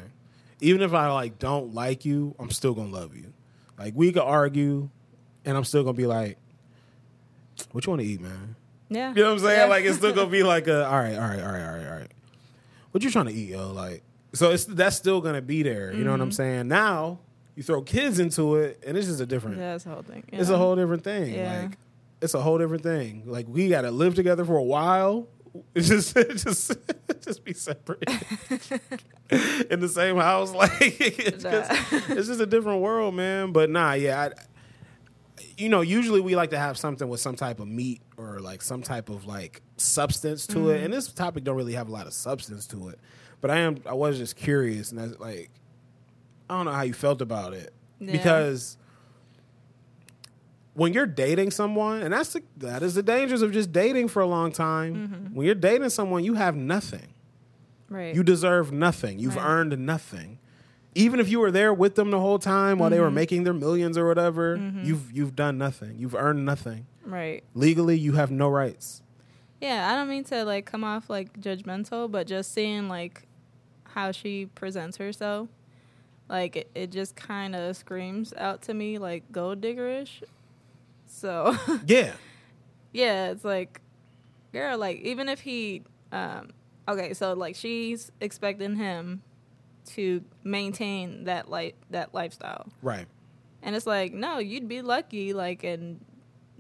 [0.62, 3.34] Even if I like don't like you, I'm still gonna love you.
[3.78, 4.90] Like we could argue,
[5.46, 6.38] and I'm still gonna be like,
[7.72, 8.56] "What you want to eat, man?"
[8.90, 9.60] yeah, You know what I'm saying?
[9.60, 9.66] Yeah.
[9.66, 11.88] Like it's still gonna be like a all right, all right, all right, all right,
[11.88, 12.12] all right.
[12.92, 13.72] What you trying to eat, yo?
[13.72, 15.92] Like so it's that's still gonna be there.
[15.94, 16.20] You know Mm-hmm.
[16.20, 16.68] what I'm saying?
[16.68, 17.20] Now
[17.56, 20.24] you throw kids into it and it's just a different yeah, that's the whole thing.
[20.32, 21.34] it's a whole different thing.
[21.34, 21.62] Yeah.
[21.64, 21.78] Like
[22.22, 23.24] it's a whole different thing.
[23.26, 25.28] Like we gotta live together for a while.
[25.76, 26.72] Just just
[27.22, 28.04] just be separate
[29.70, 30.52] in the same house.
[30.60, 31.72] Like it's just,
[32.10, 33.52] it's just a different world, man.
[33.52, 37.60] But nah, yeah, I, you know, usually we like to have something with some type
[37.60, 40.70] of meat or like some type of like substance to Mm-hmm.
[40.70, 40.84] it.
[40.84, 43.00] And this topic don't really have a lot of substance to it.
[43.42, 45.50] But I am I was just curious and that's like
[46.50, 47.74] I don't know how you felt about it.
[48.00, 48.12] Yeah.
[48.12, 48.78] Because
[50.80, 54.22] when you're dating someone, and that's the, that is the dangers of just dating for
[54.22, 54.96] a long time.
[54.96, 55.36] Mm-hmm.
[55.36, 57.14] When you're dating someone, you have nothing.
[57.90, 58.16] Right.
[58.16, 59.20] You deserve nothing.
[59.20, 59.46] You've Right.
[59.46, 60.40] earned nothing.
[60.96, 63.04] Even if you were there with them the whole time while they Mm-hmm.
[63.06, 65.98] were making their millions or whatever, you've you've done nothing.
[66.00, 66.86] You've earned nothing.
[67.06, 67.44] Right.
[67.54, 69.02] Legally, you have no rights.
[69.62, 73.28] Yeah, I don't mean to like come off like judgmental, but just seeing like
[73.96, 75.50] how she presents herself,
[76.30, 80.22] like it, it just kind of screams out to me like gold diggerish.
[81.10, 81.56] So
[81.88, 82.14] Yeah.
[82.94, 83.82] yeah, it's like,
[84.54, 86.52] girl, like even if he, um,
[86.88, 89.22] okay, so like she's expecting him
[89.88, 93.08] to maintain that like that lifestyle, Right.
[93.64, 96.00] and it's like, no, you'd be lucky, like, and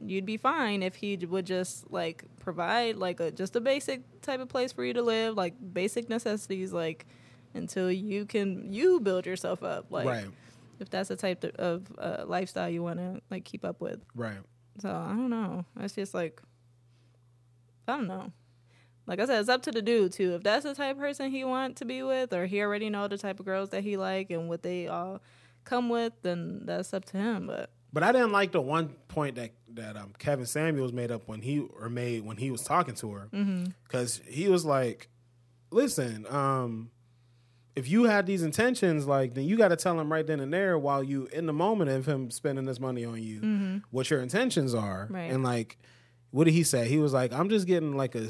[0.03, 4.39] you'd be fine if he would just like provide like a just a basic type
[4.39, 7.05] of place for you to live, like basic necessities, like
[7.53, 10.27] until you can you build yourself up, like right.
[10.79, 13.99] If that's the type of, uh, lifestyle you want to like keep up with.
[14.15, 14.39] Right.
[14.79, 15.65] So I don't know.
[15.79, 16.41] It's just like
[17.87, 18.31] I don't know.
[19.07, 20.35] Like I said, it's up to the dude too.
[20.35, 23.07] If that's the type of person he want to be with, or he already know
[23.07, 25.21] the type of girls that he like and what they all
[25.63, 27.47] come with, then that's up to him.
[27.47, 31.27] But But I didn't like the one point that that um, Kevin Samuels made up
[31.27, 33.29] when he or made when he was talking to her
[33.83, 35.09] because he was like,
[35.71, 36.91] "Listen, um,
[37.75, 40.53] if you had these intentions, like then you got to tell him right then and
[40.53, 43.77] there while you in the moment of him spending this money on you, mm-hmm.
[43.91, 45.31] what your intentions are, Right.
[45.31, 45.77] and like."
[46.31, 46.87] What did he say?
[46.87, 48.29] He was like, "I'm just getting like a."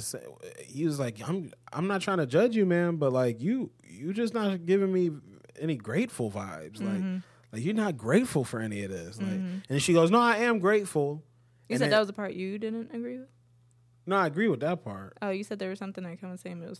[0.63, 4.13] He was like, "I'm I'm not trying to judge you, man, but like you you
[4.13, 5.11] just not giving me
[5.59, 6.79] any grateful vibes.
[6.79, 7.17] Like mm-hmm.
[7.51, 9.17] like you're not grateful for any of this.
[9.17, 9.57] Like, mm-hmm.
[9.69, 11.25] and she goes, "No, I am grateful."
[11.67, 13.27] you And said then- that was the part you didn't agree with.
[14.05, 15.17] No, I agree with that part.
[15.21, 16.79] Oh, you said there was something that Kevin Samuels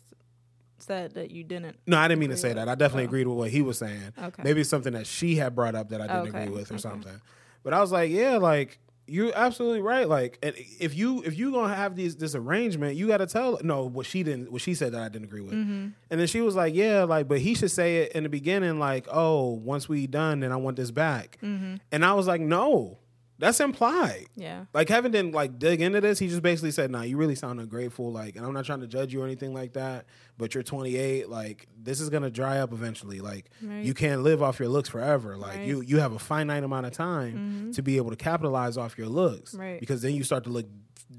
[0.81, 1.77] said that you didn't.
[1.87, 2.57] No, I didn't mean to say with.
[2.57, 2.69] that.
[2.69, 3.07] I definitely Oh.
[3.07, 4.13] agreed with what he was saying.
[4.21, 4.43] Okay.
[4.43, 6.75] Maybe it's something that she had brought up that I didn't Okay, agree with or
[6.75, 6.81] okay.
[6.81, 7.21] something.
[7.63, 8.79] But I was like, yeah, like
[9.11, 10.07] you're absolutely right.
[10.07, 13.59] Like if you if you gonna have these this arrangement, you got to tell.
[13.63, 14.51] No, what she didn't.
[14.51, 15.53] What she said that I didn't agree with.
[15.53, 15.87] Mm-hmm.
[16.11, 18.77] And then she was like, yeah, like, but he should say it in the beginning,
[18.79, 21.37] like, oh, once we done, then I want this back.
[21.43, 21.75] Mm-hmm.
[21.91, 22.99] And I was like, no,
[23.39, 24.27] that's implied.
[24.35, 24.65] Yeah.
[24.73, 26.19] Like Kevin didn't like dig into this.
[26.19, 28.87] He just basically said, "Nah, you really sound ungrateful." Like, and I'm not trying to
[28.87, 30.05] judge you or anything like that.
[30.37, 31.29] But you're 28.
[31.29, 33.19] Like, this is gonna dry up eventually.
[33.21, 33.83] Like, Right.
[33.83, 35.37] you can't live off your looks forever.
[35.37, 35.59] Like, Right.
[35.61, 35.69] Mm-hmm.
[35.69, 39.07] you you have a finite amount of time to be able to capitalize off your
[39.07, 39.53] looks.
[39.55, 39.79] Right.
[39.79, 40.67] Because then you start to look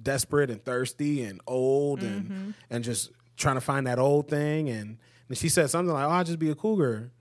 [0.03, 2.33] desperate and thirsty and old Mm-hmm.
[2.33, 4.69] and and just trying to find that old thing.
[4.69, 7.13] And, and she said something like, "Oh, I'll just be a cougar."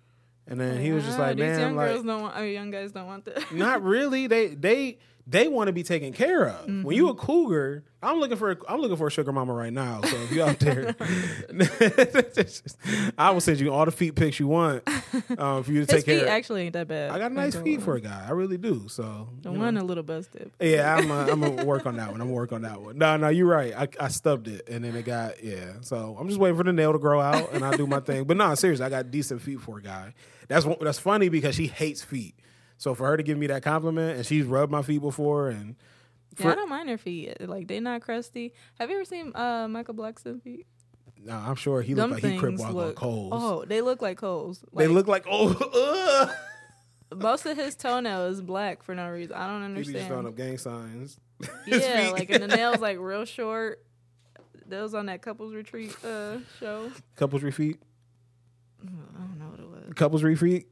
[0.49, 2.37] And then he was just Ah, like, these "Man, young like." girls don't want.
[2.37, 3.51] Or young guys don't want that.
[3.53, 4.25] Not really.
[4.27, 6.65] They they they want to be taken care of.
[6.83, 7.23] When you a Mm-hmm.
[7.23, 10.01] cougar, I'm looking for a, I'm looking for a sugar mama right now.
[10.01, 10.95] So if you out there,
[13.17, 14.83] I will send you all the feet pics you want
[15.37, 16.19] um, for you to His take care.
[16.21, 17.11] feet actually ain't that bad.
[17.11, 18.25] I got nice feet for a guy.
[18.27, 18.87] I really do.
[18.87, 19.63] So The you know.
[19.65, 20.51] one a little busted.
[20.59, 22.21] Yeah, I'm uh, I'm gonna work on that one.
[22.21, 22.97] I'm gonna work on that one.
[22.97, 23.73] No, no, you're right.
[23.75, 25.73] I, I stubbed it, and then it got yeah.
[25.81, 28.23] So I'm just waiting for the nail to grow out, and I'll do my thing.
[28.23, 30.13] But no, seriously, I got decent feet for a guy.
[30.49, 32.35] That's that's funny because she hates feet.
[32.77, 35.75] So for her to give me that compliment, and she's rubbed my feet before, and
[36.37, 37.39] Yeah, I don't mind her feet.
[37.39, 38.53] Like they're not crusty.
[38.79, 40.65] Have you ever seen uh, Michael Blackson feet?
[41.23, 43.29] no, I'm sure he looked like he crip things walk on.
[43.31, 44.63] Oh, they look like coals.
[44.73, 46.29] they look like oh,
[47.11, 47.19] ugh.
[47.19, 49.35] most of his toenail is black for no reason.
[49.35, 50.27] I don't he be just throwing understand.
[50.27, 51.19] up gang signs.
[51.67, 53.83] Yeah, like and the nails like real short.
[54.67, 56.91] Those on that couples retreat uh, show.
[57.15, 57.79] couples feet,
[59.99, 60.23] couples.
[60.23, 60.29] It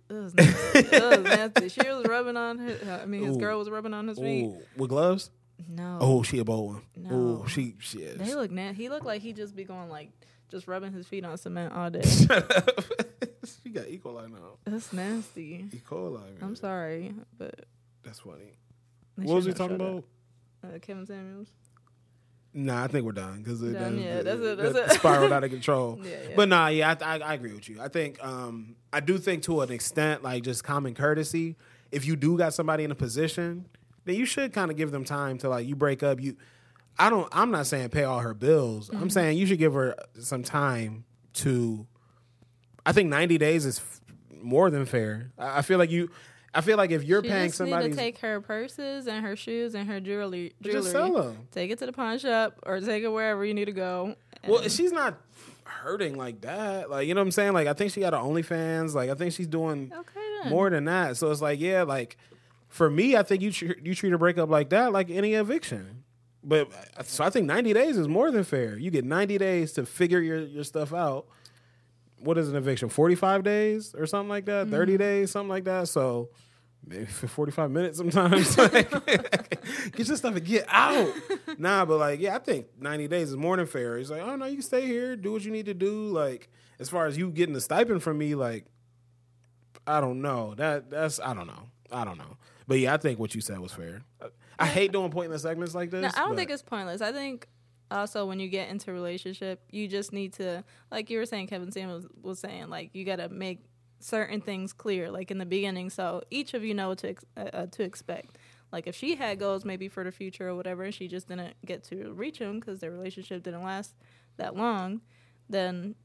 [0.10, 0.80] was nasty.
[0.80, 1.70] it was nasty.
[1.70, 2.88] She was rubbing on his.
[2.88, 3.40] I mean, his Ooh.
[3.40, 4.46] girl was rubbing on his feet.
[4.46, 5.30] Ooh, with gloves.
[5.70, 5.98] No.
[6.00, 6.82] Oh, she a bold one.
[6.96, 7.42] No.
[7.44, 8.18] Oh, she she is.
[8.18, 8.84] They look nasty.
[8.84, 10.10] He looked like he just be going like
[10.50, 12.02] just rubbing his feet on cement all day.
[13.63, 14.00] she got E.
[14.04, 14.58] coli now.
[14.66, 15.68] That's nasty.
[15.72, 15.82] E.
[15.88, 16.20] coli.
[16.20, 16.38] Man.
[16.42, 17.66] I'm sorry, but
[18.04, 18.58] That's funny.
[19.18, 20.04] they What was he talking about?
[20.63, 21.50] Uh, Kevin Samuels.
[22.54, 25.00] Nah, I think we're done because it, Done, yeah, that's it, that that's it.
[25.00, 26.00] spiraled out of control.
[26.04, 26.36] Yeah, yeah.
[26.36, 27.80] But nah, yeah, I, I, I agree with you.
[27.80, 31.56] I think um, I do think to an extent, like just common courtesy.
[31.92, 33.66] If you do got somebody in a position,
[34.06, 36.20] then you should kind of give them time to like you break up.
[36.20, 36.36] You,
[36.98, 37.28] I don't.
[37.32, 38.90] I'm not saying pay all her bills.
[38.90, 39.04] Mm-hmm.
[39.04, 41.86] I'm saying you should give her some time to.
[42.86, 44.02] I think 90 days is f-
[44.42, 45.32] more than fair.
[45.38, 46.10] I, I feel like you.
[46.54, 49.76] I feel like if you're She paying somebody, to take her purses and her shoes
[49.76, 50.54] and her jewelry.
[50.62, 50.80] Jewelry.
[50.80, 51.48] just sell them.
[51.52, 54.15] Take it to the pawn shop or take it wherever you need to go.
[54.48, 55.19] Well, she's not
[55.65, 56.90] hurting like that.
[56.90, 57.54] Like, you know what I'm saying?
[57.54, 58.94] Like, I think she got her OnlyFans.
[58.94, 61.17] Like, I think she's doing okay more than that.
[61.17, 62.17] So it's like, yeah, like
[62.67, 66.04] for me, I think you tr- you treat a breakup like that, like any eviction.
[66.44, 66.69] But
[67.04, 68.78] so I think 90 days is more than fair.
[68.78, 71.28] You get 90 days to figure your, your stuff out.
[72.19, 72.90] What is an eviction?
[72.90, 74.69] 45 days or something like that?
[74.69, 74.98] 30 mm-hmm.
[74.98, 75.90] days, something like that.
[75.90, 76.30] So
[76.88, 78.58] maybe for 45 minutes sometimes.
[78.58, 78.90] like,
[79.92, 81.13] get your stuff and get out.
[81.58, 83.98] nah, but like, yeah, I think 90 days is more than fair.
[83.98, 86.08] He's like, oh no, you can stay here, do what you need to do.
[86.08, 88.65] Like, as far as you getting the stipend from me, like,
[89.85, 90.54] I don't know.
[90.56, 91.69] That that's I don't know.
[91.92, 92.38] I don't know.
[92.67, 94.04] But yeah, I think what you said was fair.
[94.60, 96.02] I hate doing pointless segments like this.
[96.02, 97.02] No, I don't but- think it's pointless.
[97.02, 97.48] I think
[97.90, 101.48] also when you get into a relationship, you just need to, like you were saying,
[101.48, 103.62] Kevin Samuels was saying, like you got to make
[104.00, 107.25] certain things clear, like in the beginning, so each of you know what to ex-
[107.35, 108.37] uh, uh, to expect.
[108.71, 111.54] Like if she had goals maybe for the future or whatever, and she just didn't
[111.65, 113.93] get to reach them because their relationship didn't last
[114.37, 115.02] that long,
[115.50, 115.95] then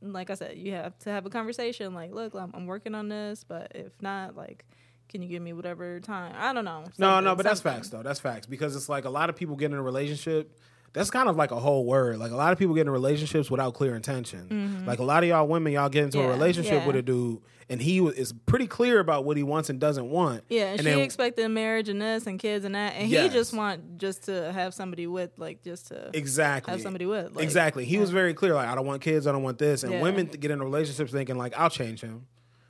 [0.00, 1.92] like I said, you have to have a conversation.
[1.94, 4.64] Like, look, I'm, I'm working on this, but if not, like,
[5.08, 6.34] can you give me whatever time?
[6.36, 6.80] I don't know.
[6.98, 8.02] No, something- no, but that's facts though.
[8.02, 10.56] That's facts because it's like a lot of people get in a relationship.
[10.94, 12.18] That's kind of like a whole word.
[12.18, 14.84] Like a lot of people get in relationships without clear intention.
[14.86, 16.30] Like a lot of y'all women, y'all get into a Mm-hmm.
[16.32, 16.86] Relationship yeah.
[16.86, 20.44] with a dude, and he is pretty clear about what he wants and doesn't want.
[20.48, 23.24] Yeah, and, she then- expected marriage and this and kids and that, and Yes.
[23.32, 27.34] he just want just to have somebody with, like, just to exactly have somebody with.
[27.34, 27.84] Like, exactly.
[27.84, 28.54] He was very clear.
[28.54, 29.26] Like I don't want kids.
[29.26, 29.82] I don't want this.
[29.84, 30.02] And Yeah.
[30.02, 32.26] women get into relationships thinking like I'll change him.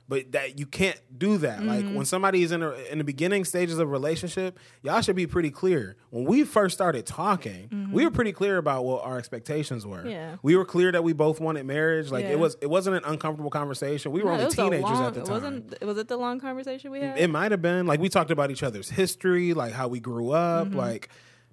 [0.09, 1.63] But that you can't do that.
[1.63, 1.93] Like Mm-hmm.
[1.93, 5.27] when somebody is in a, in the beginning stages of a relationship, y'all should be
[5.27, 5.95] pretty clear.
[6.09, 9.99] When we first started talking, we were pretty clear about what our expectations were.
[9.99, 10.09] Mm-hmm.
[10.09, 10.35] Yeah.
[10.41, 12.09] we were clear that we both wanted marriage.
[12.11, 12.31] Like Yeah.
[12.31, 14.11] it was, it wasn't an uncomfortable conversation.
[14.11, 15.29] We were No, only teenagers long- at the time.
[15.29, 15.43] it.
[15.43, 17.17] Wasn't was it the long conversation we had?
[17.19, 20.31] It might have been like we talked about each other's history, like how we grew
[20.31, 20.77] up, Mm-hmm.
[20.77, 21.09] like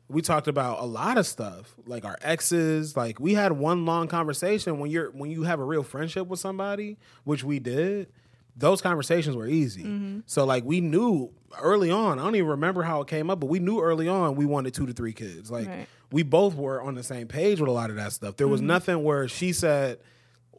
[0.08, 2.96] we talked about a lot of stuff, like our exes.
[2.96, 6.40] Like we had one long conversation when you're when you have a real friendship with
[6.40, 8.08] somebody, which we did.
[8.56, 9.82] Those conversations were easy.
[9.84, 10.20] Mm-hmm.
[10.26, 11.30] So like we knew
[11.60, 12.18] early on.
[12.18, 14.72] I don't even remember how it came up, but we knew early on we wanted
[14.74, 15.50] two to three kids.
[15.50, 15.86] Like Right.
[16.10, 18.36] we both were on the same page with a lot of that stuff.
[18.36, 18.66] There was Mm-hmm.
[18.68, 19.98] nothing where she said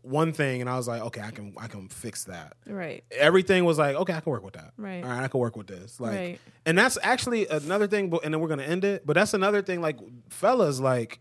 [0.03, 3.03] one thing and I was like, okay, I can I can fix that right.
[3.11, 4.71] everything was like, okay, I can work with that.
[4.77, 5.03] Right.
[5.03, 5.99] All right, I can work with this.
[5.99, 6.39] Like, Right.
[6.65, 8.09] and that's actually another thing.
[8.09, 9.05] But and then we're gonna end it.
[9.05, 9.81] But that's another thing.
[9.81, 9.97] Like,
[10.29, 11.19] fellas, like,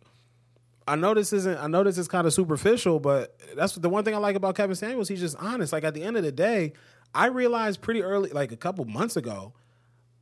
[0.89, 1.59] I know this isn't.
[1.59, 4.55] I know this is kind of superficial, but that's the one thing I like about
[4.55, 5.09] Kevin Samuels.
[5.09, 5.73] He's just honest.
[5.73, 6.73] Like at the end of the day,
[7.15, 9.53] I realized pretty early, like a couple months ago,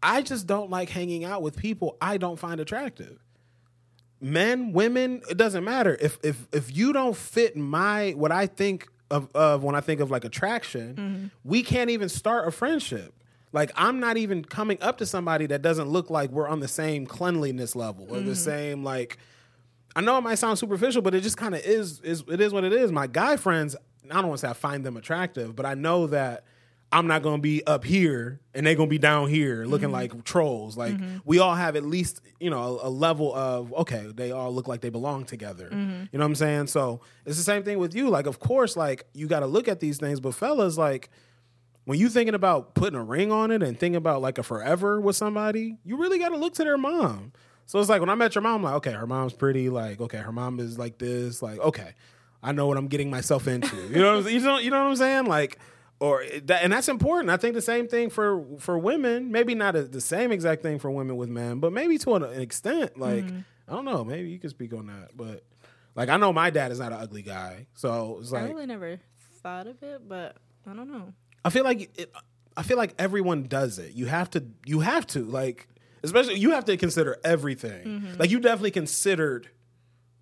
[0.03, 3.19] I just don't like hanging out with people I don't find attractive
[4.25, 5.97] men, women, it doesn't matter.
[6.01, 10.01] If if if you don't fit my what I think of of when I think
[10.01, 11.27] of like attraction, mm-hmm.
[11.45, 13.15] we can't even start a friendship.
[13.53, 16.69] Like I'm not even coming up to somebody that doesn't look like we're on the
[16.69, 18.33] same cleanliness level or the mm-hmm.
[18.33, 19.19] same like
[19.97, 22.53] I know it might sound superficial, but it just kind of is is it is
[22.53, 22.91] what it is.
[22.91, 23.77] My guy friends,
[24.11, 26.45] I don't want to say I find them attractive, but I know that
[26.95, 29.87] I'm not going to be up here and they're going to be down here looking
[29.87, 29.95] mm-hmm.
[29.95, 30.77] like trolls.
[30.77, 31.19] Like mm-hmm.
[31.25, 34.69] we all have at least, you know, a, a level of okay, they all look
[34.69, 35.69] like they belong together.
[35.73, 36.05] Mm-hmm.
[36.13, 36.67] You know what I'm saying?
[36.69, 38.11] So, it's the same thing with you.
[38.11, 41.11] Like of course like you got to look at these things, but fellas like
[41.85, 45.01] when you thinking about putting a ring on it and thinking about like a forever
[45.01, 47.33] with somebody, you really got to look to their mom.
[47.67, 49.69] So it's like when I met your mom, I'm like, okay, her mom's pretty.
[49.69, 51.43] Like, okay, her mom is like this.
[51.43, 51.95] Like, okay,
[52.43, 53.77] I know what I'm getting myself into.
[53.77, 54.37] You know, what I'm, saying?
[54.37, 55.27] you know, you know what I'm saying?
[55.27, 55.59] Like,
[56.01, 57.31] or that, and that's important.
[57.31, 59.31] I think the same thing for for women.
[59.33, 62.23] Maybe not a, the same exact thing for women with men, but maybe to an,
[62.23, 62.99] an extent.
[62.99, 63.39] Like, mm-hmm.
[63.69, 64.05] I don't know.
[64.05, 65.45] Maybe you can speak on that, but
[65.95, 68.67] like I know my dad is not an ugly guy, so it's like I really
[68.67, 68.99] never
[69.43, 70.37] thought of it, but
[70.67, 71.13] I don't know.
[71.45, 72.13] I feel like it,
[72.57, 73.93] I feel like everyone does it.
[73.95, 74.45] You have to.
[74.67, 75.69] You have to like,
[76.05, 77.85] especially you have to consider everything.
[77.87, 78.19] Mm-hmm.
[78.21, 79.49] Like you definitely considered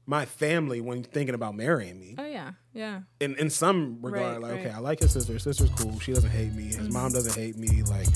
[0.07, 2.15] my family when thinking about marrying me.
[2.19, 3.03] Oh yeah, yeah.
[3.21, 4.71] In in some regard, Right, like okay.
[4.71, 5.33] I like his sister.
[5.35, 5.99] His sister's cool.
[6.01, 6.65] She doesn't hate me.
[6.65, 7.83] His mom doesn't hate me.
[7.85, 8.09] Like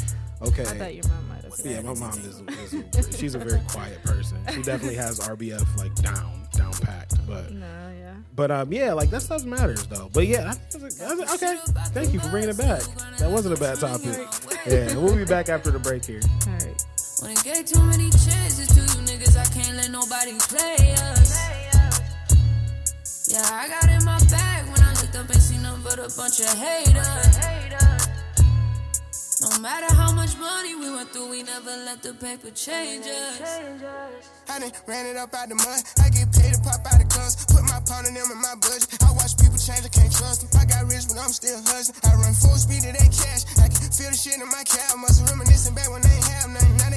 [0.43, 0.63] okay.
[0.63, 1.55] I thought your mom might have.
[1.65, 2.43] yeah, my mom is,
[2.97, 4.39] is she's a very quiet person.
[4.53, 7.53] She definitely has RBF like down down packed, but.
[7.53, 7.67] No,
[7.99, 8.15] yeah.
[8.35, 10.11] But um, yeah, like that stuff matters though.
[10.13, 11.57] But yeah, I think it's a- I was- okay.
[11.95, 12.83] Thank you for bringing it back.
[13.19, 14.27] That wasn't a bad topic.
[14.67, 16.21] Yeah, we'll be back after the break here.
[16.47, 16.86] All right.
[17.23, 21.33] When it gave too many chances to you niggas, I can't let nobody play us.
[23.33, 26.13] Yeah, I got in my bag when I looked up and seen them but a
[26.13, 27.09] bunch of haters.
[29.41, 33.41] No matter how much money we went through, we never let the paper change us.
[34.53, 35.81] I done ran it up out the mud.
[36.05, 37.49] I get paid to pop out the guns.
[37.49, 38.93] Put my pound in them in my budget.
[39.01, 40.53] I watch people change, I can't trust them.
[40.61, 41.97] I got rich, but I'm still hustling.
[42.05, 43.49] I run full speed to that cash.
[43.57, 45.01] I can feel the shit in my cab.
[45.01, 46.96] Must reminiscing back when they ain't have nothing.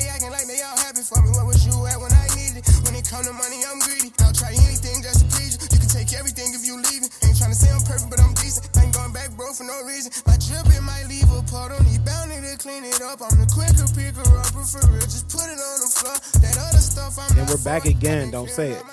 [0.99, 1.31] Now they acting like they all happy for me.
[1.31, 2.75] Where was you at when I needed it?
[2.83, 4.11] When it come to money, I'm greedy.
[4.19, 5.67] I'll try anything just to please you.
[5.71, 7.11] You can take everything if you leave it.
[7.23, 8.67] Ain't trying to say I'm perfect, but I'm decent.
[8.77, 10.11] Ain't going back, bro, for no reason.
[10.27, 13.21] My drip, it might leave a part on the bounty to clean it up.
[13.23, 15.07] I'm the quicker picker upper for real.
[15.07, 16.17] Just put it on the floor.
[16.43, 18.31] That other stuff I'm And we're back again.
[18.31, 18.83] Don't say it.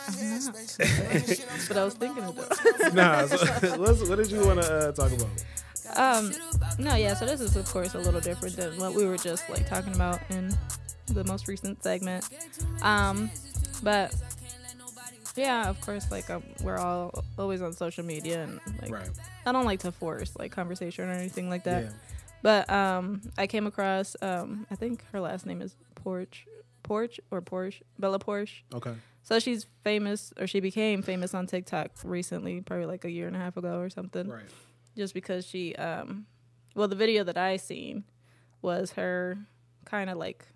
[1.69, 2.95] but I was thinking of it.
[2.95, 3.37] nah, so,
[3.83, 5.35] what's, what did you want to uh, talk about?
[5.97, 6.33] Um,
[6.79, 7.15] no, yeah.
[7.15, 9.95] So this is of course a little different than what we were just like talking
[9.95, 10.51] about in
[11.07, 12.29] the most recent segment.
[12.83, 13.31] Um,
[13.83, 14.15] but
[15.37, 19.11] yeah, of course, like um, we're all always on social media, and like Right.
[19.45, 21.85] I don't like to force like conversation or anything like that.
[21.85, 21.91] Yeah.
[22.43, 26.47] But um, I came across um, I think her last name is Porch,
[26.83, 28.63] Porch or Porsche, Bella Porsche.
[28.75, 28.95] Okay.
[29.23, 33.35] So she's famous, or she became famous on TikTok recently, probably like a year and
[33.35, 34.45] a half ago or something Right.
[34.97, 36.27] just because she um
[36.77, 38.05] well the video that I seen
[38.63, 39.37] was her
[39.85, 40.47] kind of like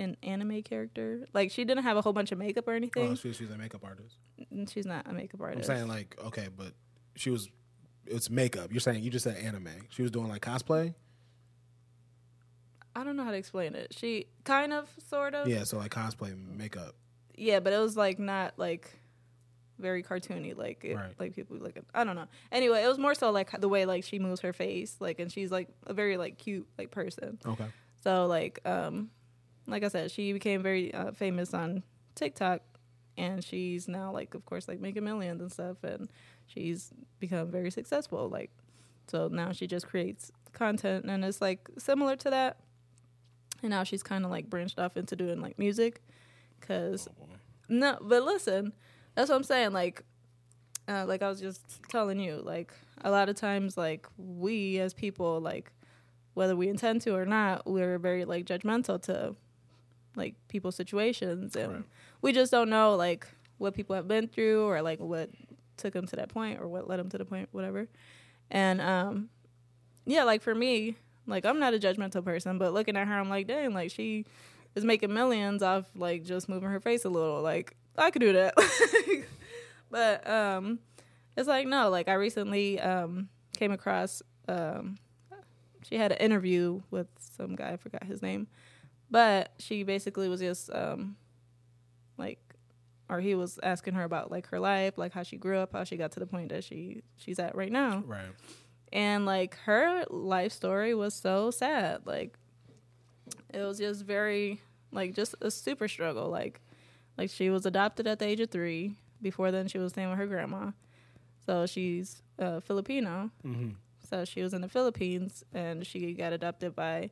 [0.00, 1.26] an anime character.
[1.32, 3.14] Like she didn't have a whole bunch of makeup or Oh, anything.
[3.16, 4.16] she, she's a makeup artist.
[4.50, 5.70] and She's not a makeup artist.
[5.70, 5.88] I'm artist.
[5.88, 6.72] saying like okay, but
[7.16, 7.48] she was.
[8.06, 8.72] It's makeup.
[8.72, 9.68] You're saying you just said anime.
[9.90, 10.94] She was doing like cosplay.
[12.96, 13.94] I don't know how to explain it.
[13.96, 16.94] She kind of sort of Yeah, so like cosplay makeup.
[17.36, 18.90] yeah, but it was like not like
[19.78, 21.14] very cartoony like it, Right.
[21.18, 22.26] like people like I don't know.
[22.50, 25.30] Anyway, it was more so like the way like she moves her face like and
[25.30, 27.38] she's like a very like cute like person.
[27.46, 27.66] Okay.
[28.02, 29.10] So like um
[29.66, 31.82] like I said, she became very uh, famous on
[32.14, 32.62] TikTok
[33.16, 36.08] and she's now like of course like making millions and stuff and
[36.46, 38.50] she's become very successful like
[39.10, 42.58] so now she just creates content and it's like similar to that.
[43.62, 46.02] And now she's kind of like branched off into doing like music
[46.60, 47.08] cuz
[47.68, 48.72] no, but listen,
[49.14, 50.04] that's what I'm saying like
[50.88, 54.92] uh, like I was just telling you, like a lot of times, like we as
[54.92, 55.72] people, like
[56.34, 59.36] whether we intend to or not, we're very like judgmental to
[60.16, 61.84] like people's situations, and Right.
[62.22, 63.26] we just don't know like
[63.58, 65.30] what people have been through or like what
[65.76, 67.86] took them to that point or what led them to the point, whatever.
[68.50, 69.28] And um,
[70.06, 70.96] yeah, like for me,
[71.26, 74.24] like I'm not a judgmental person, but looking at her, I'm like, dang, like she
[74.74, 77.42] is making millions off like just moving her face a little.
[77.42, 78.54] Like I could do that.
[79.90, 80.78] but um
[81.36, 84.96] it's like no like i recently um came across um
[85.82, 88.46] she had an interview with some guy i forgot his name
[89.10, 91.16] but she basically was just um
[92.18, 92.38] like
[93.08, 95.82] or he was asking her about like her life like how she grew up how
[95.84, 98.02] she got to the point that she she's at right now.
[98.06, 98.32] Right.
[98.92, 102.02] and like her life story was so sad.
[102.06, 102.36] Like
[103.52, 104.60] it was just very
[104.92, 106.28] like just a super struggle.
[106.28, 106.60] Like
[107.18, 108.94] like she was adopted at the age of three.
[109.22, 110.70] Before then she was staying with her grandma.
[111.44, 113.30] So she's uh, filipino.
[113.46, 113.70] Mm-hmm.
[114.08, 117.10] so she was in the philippines and she got adopted by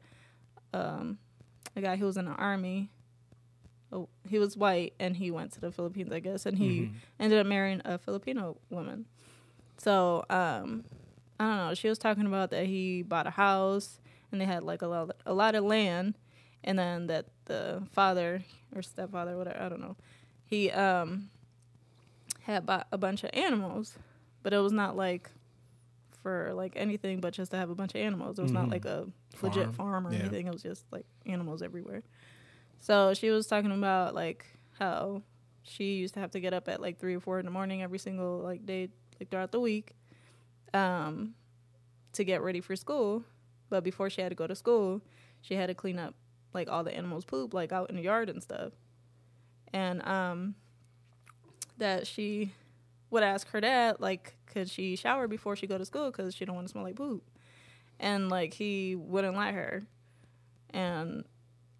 [0.72, 1.18] um,
[1.78, 2.90] a guy who was in the army.
[3.90, 7.38] Oh, he was white and he went to the philippines i guess and he ended
[7.38, 9.06] up marrying a filipino woman.
[9.78, 10.84] So um,
[11.40, 11.74] I don't know.
[11.74, 14.00] She was talking about that he bought a house
[14.30, 16.18] and they had like a lot, a lot of land,
[16.64, 18.42] and then that the father
[18.74, 19.96] or stepfather, whatever, I don't know,
[20.44, 21.30] he um
[22.42, 23.96] had bought a bunch of animals,
[24.42, 25.30] but it was not like
[26.22, 28.38] for like anything, but just to have a bunch of animals.
[28.38, 29.06] It was not like a
[29.42, 29.72] legit Farm.
[29.74, 30.20] farm or Yeah.
[30.20, 30.46] anything.
[30.46, 32.02] It was just like animals everywhere.
[32.80, 34.46] So she was talking about like
[34.78, 35.22] how
[35.62, 37.82] she used to have to get up at like three or four in the morning
[37.82, 38.88] every single like day,
[39.20, 39.94] like throughout the week,
[40.74, 41.34] um,
[42.14, 43.24] to get ready for school.
[43.70, 45.02] But before she had to go to school,
[45.42, 46.14] she had to clean up
[46.54, 48.72] like all the animals' poop, like out in the yard and stuff.
[49.72, 50.54] And um,
[51.76, 52.52] that she
[53.10, 56.44] would ask her dad, like, could she shower before she go to school because she
[56.44, 57.22] don't want to smell like poop.
[58.00, 59.82] And like he wouldn't let her,
[60.70, 61.24] and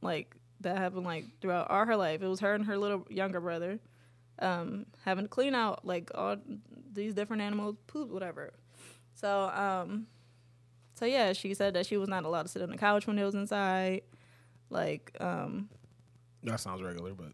[0.02, 2.22] like that happened like throughout all her life.
[2.22, 3.78] It was her and her little younger brother
[4.40, 6.36] um, having to clean out like all
[6.92, 8.52] these different animals' poop, whatever.
[9.14, 10.06] So, um,
[10.94, 13.18] so yeah, she said that she was not allowed to sit on the couch when
[13.18, 14.02] it was inside.
[14.70, 15.68] Like, um,
[16.42, 17.32] That sounds regular, but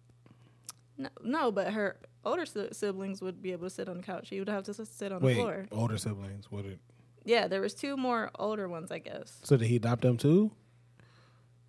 [0.97, 4.29] no, no, but her older si- siblings would be able to sit on the couch.
[4.29, 5.66] She would have to sit on wait, the floor.
[5.72, 6.51] older siblings.
[6.51, 6.79] What did?
[7.25, 9.41] Yeah, there was two more older ones, I guess.
[9.43, 10.53] So did he adopt them too?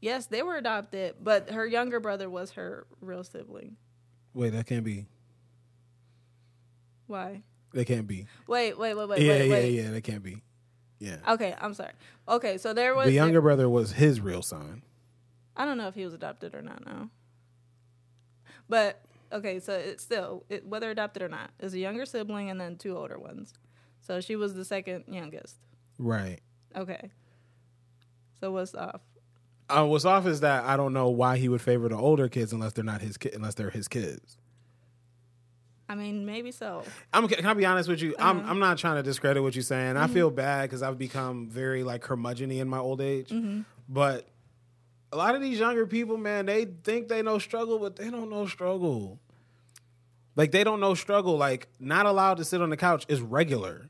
[0.02, 3.78] Yes, they were adopted, but her younger brother was her real sibling.
[4.34, 5.08] Wait, that can't be.
[7.08, 7.42] Why?
[7.74, 8.28] That can't be.
[8.48, 9.70] Wait, wait, wait, wait, yeah, wait, yeah, wait.
[9.72, 9.92] yeah.
[9.92, 10.44] That can't be.
[11.00, 11.18] Yeah.
[11.28, 11.92] Okay, I'm sorry.
[12.28, 14.82] Okay, so there was The younger brother was his real son.
[15.56, 17.10] I don't know if he was adopted or not now.
[18.68, 19.02] But
[19.32, 22.78] okay, so it's still it, whether adopted or not, is a younger sibling and then
[22.78, 23.54] two older ones.
[24.02, 25.56] So she was the second youngest.
[25.98, 26.40] Right.
[26.76, 27.12] Okay.
[28.40, 29.02] So what's off?
[29.68, 32.54] Uh, what's off is that I don't know why he would favor the older kids
[32.54, 34.38] unless they're not his kid, unless they're his kids.
[35.88, 36.84] I mean, maybe so.
[37.14, 38.16] I'm can I be honest with you?
[38.20, 38.50] I'm Uh-huh.
[38.50, 39.96] I'm not trying to discredit what you're saying.
[39.96, 40.04] Mm-hmm.
[40.04, 43.30] I feel bad because I've become very like curmudgeony in my old age.
[43.30, 43.62] Mm-hmm.
[43.88, 44.28] But
[45.12, 48.30] a lot of these younger people, man, they think they know struggle, but they don't
[48.30, 49.20] know struggle.
[50.36, 51.38] Like they don't know struggle.
[51.38, 53.90] Like not allowed to sit on the couch is regular.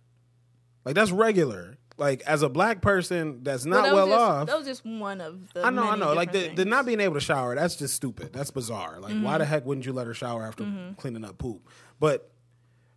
[0.84, 1.78] Like that's regular.
[1.98, 4.48] Like as a black person that's not that well just, off.
[4.48, 5.66] That was just one of the.
[5.66, 6.14] I know, I know.
[6.14, 8.34] Like the, the not being able to shower, that's just stupid.
[8.34, 9.00] That's bizarre.
[9.00, 9.38] Like why Mm-hmm.
[9.40, 10.66] the heck wouldn't you let her shower after
[10.98, 11.68] cleaning up poop?
[12.00, 12.30] But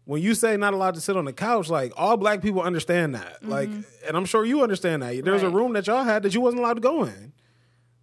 [0.05, 3.15] when you say not allowed to sit on the couch, like all black people understand
[3.15, 3.43] that.
[3.43, 3.69] Like,
[4.07, 5.25] and I'm sure you understand that.
[5.25, 5.57] There's a Mm-hmm.
[5.57, 7.33] Room that y'all had that you wasn't allowed to go in.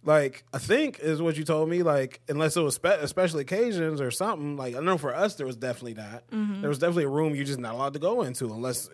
[0.06, 1.82] Like, I think is what you told me.
[1.82, 4.56] Like, unless it was spe- special occasions or something.
[4.56, 6.30] Like, I know for us there was definitely that.
[6.30, 6.60] Mm-hmm.
[6.62, 8.88] There was definitely a room you're just not allowed to go into unless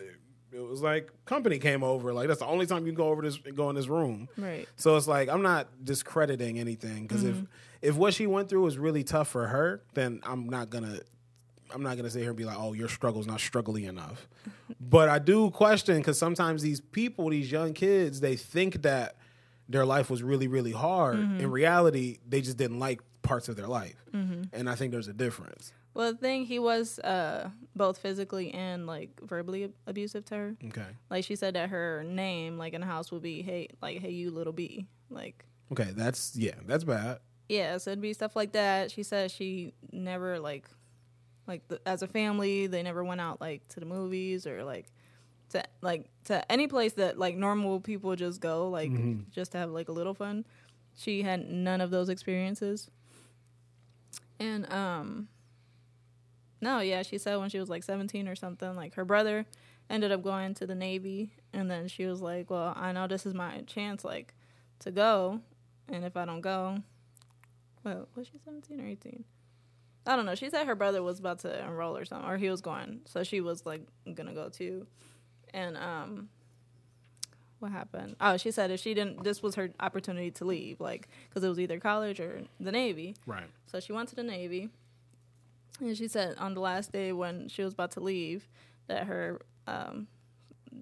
[0.51, 2.13] it, was like company came over.
[2.13, 4.27] Like, that's the only time you can go over this, go in this room.
[4.37, 4.67] Right.
[4.75, 7.39] So it's like I'm not discrediting anything because Mm-hmm.
[7.41, 10.99] if if what she went through was really tough for her, then I'm not gonna
[11.73, 14.27] I'm not gonna sit here and be like, oh, your struggle's not struggling enough.
[14.79, 19.17] but I do question because sometimes these people, these young kids, they think that
[19.69, 21.17] their life was really really hard.
[21.17, 21.39] Mm-hmm.
[21.41, 25.13] In reality, they just didn't like parts of their life, and I think there's a
[25.13, 25.71] difference.
[25.95, 30.55] Well, the thing he was uh, both physically and like verbally ab- abusive to her.
[30.69, 33.99] Okay, Like she said that her name, like in the house, would be hey, like
[34.01, 37.19] hey you little b, like okay, that's yeah, that's bad.
[37.47, 37.77] yeah.
[37.77, 38.89] So it'd be stuff like that.
[38.91, 40.67] She said she never like,
[41.47, 44.87] like the, as a family, they never went out like to the movies or like
[45.53, 48.91] to like to any place that like normal people just go, like
[49.31, 50.45] just to have like a little fun.
[50.95, 52.89] She had none of those experiences.
[54.39, 55.27] And um
[56.61, 59.45] no, yeah, she said when she was like 17 or something, like her brother
[59.89, 63.25] ended up going to the Navy and then she was like, "Well, I know this
[63.25, 64.33] is my chance like
[64.79, 65.41] to go,
[65.89, 66.77] and if I don't go,
[67.83, 69.23] well, was she 17 or 18?
[70.05, 70.35] I don't know.
[70.35, 73.23] She said her brother was about to enroll or something, or he was going, so
[73.23, 73.81] she was like
[74.13, 74.87] gonna go too.
[75.53, 76.29] And um,
[77.59, 78.15] what happened?
[78.19, 81.49] Oh, she said if she didn't, this was her opportunity to leave, like because it
[81.49, 83.15] was either college or the Navy.
[83.25, 83.49] Right.
[83.67, 84.69] So she went to the Navy.
[85.79, 88.47] And she said on the last day when she was about to leave
[88.87, 90.07] that her um,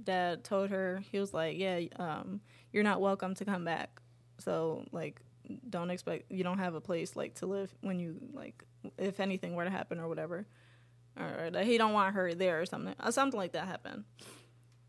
[0.03, 2.41] dad told her, he was like, Yeah, um,
[2.71, 4.01] you're not welcome to come back.
[4.39, 5.21] So, like,
[5.69, 8.63] don't expect, you don't have a place, like, to live when you, like,
[8.97, 10.47] if anything were to happen or whatever.
[11.19, 12.95] Or that he don't want her there or something.
[13.03, 14.05] Or something like that happened.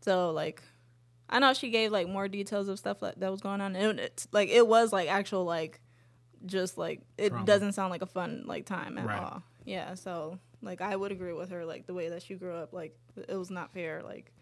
[0.03, 0.61] So, like,
[1.29, 3.75] I know she gave, like, more details of stuff like, that was going on.
[3.75, 5.79] It, it's, like, it was, like, actual, like,
[6.45, 7.45] just like it Trauma.
[7.45, 9.17] doesn't sound like a fun like time at Right.
[9.21, 9.43] all.
[9.63, 12.73] Yeah, so like I would agree with her like the way that she grew up
[12.73, 12.97] like
[13.29, 14.33] it was not fair like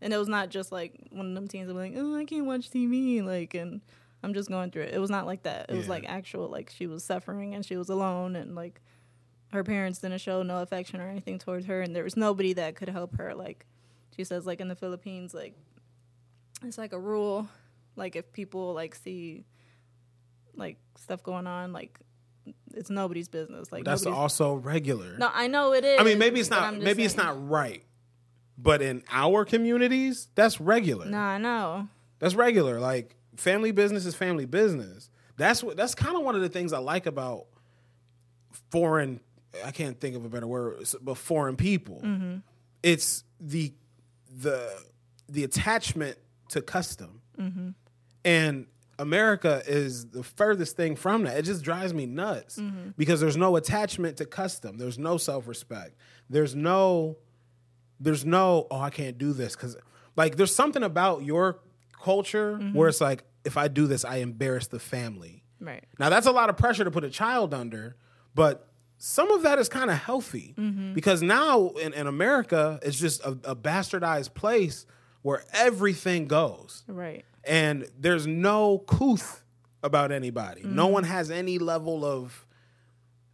[0.00, 2.46] and it was not just like one of them teens that like oh I can't
[2.46, 3.80] watch TV like and
[4.22, 4.94] I'm just going through it.
[4.94, 5.66] It was not like that.
[5.70, 8.80] It was like actual like she was suffering and she was alone and like
[9.52, 12.76] her parents didn't show no affection or anything towards her and there was nobody that
[12.76, 13.66] could help her like
[14.16, 15.54] she says like in the Philippines like
[16.64, 17.48] it's like a rule
[17.96, 19.44] like if people like see
[20.54, 21.98] like stuff going on like
[22.74, 25.16] it's nobody's business like That's also regular.
[25.18, 26.76] no I know it is I mean, maybe it's not.
[26.76, 27.84] Maybe it's not right.
[28.56, 31.06] But in our communities, that's regular.
[31.06, 31.88] no I know
[32.18, 32.78] That's regular.
[32.80, 35.10] Like family business is family business.
[35.36, 35.76] That's what.
[35.76, 37.46] That's kind of one of the things I like about
[38.70, 39.20] foreign.
[39.64, 42.00] I can't think of a better word, but foreign people.
[42.04, 42.36] Mm-hmm.
[42.82, 43.72] It's the
[44.30, 44.70] the
[45.28, 46.18] the attachment
[46.50, 47.70] to custom, mm-hmm.
[48.24, 48.66] and
[48.98, 51.38] America is the furthest thing from that.
[51.38, 52.90] It just drives me nuts mm-hmm.
[52.98, 54.76] because there's no attachment to custom.
[54.76, 55.96] There's no self respect.
[56.28, 57.16] There's no
[57.98, 59.76] there's no oh I can't do this because
[60.16, 61.60] like there's something about your
[62.02, 62.76] culture mm-hmm.
[62.76, 65.44] where it's like if I do this I embarrass the family.
[65.60, 67.96] right Now that's a lot of pressure to put a child under,
[68.34, 68.69] but
[69.02, 70.92] some of that is kind of healthy mm-hmm.
[70.92, 74.86] because now in, in America it's just a, a bastardized place
[75.22, 79.42] where everything goes right and there's no couth
[79.82, 80.62] about anybody.
[80.62, 80.92] No mm-hmm.
[80.92, 82.46] one has any level of,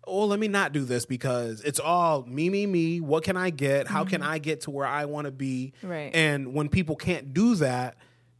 [0.05, 3.01] oh, let me not do this because it's all me, me, me.
[3.01, 3.89] What can I get?
[3.89, 4.31] How can mm-hmm.
[4.31, 5.73] I get to where I want to be?
[5.83, 6.15] Right.
[6.15, 7.97] And when people can't do that,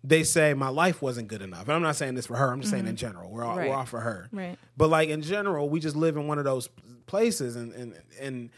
[0.07, 1.63] they say my life wasn't good enough.
[1.63, 2.53] And I'm not saying this for her.
[2.53, 3.29] I'm just saying in general.
[3.31, 3.69] We're all, Right.
[3.69, 4.29] we're all for her.
[4.33, 4.57] Right.
[4.77, 6.69] But like in general, we just live in one of those
[7.07, 8.51] places, and and and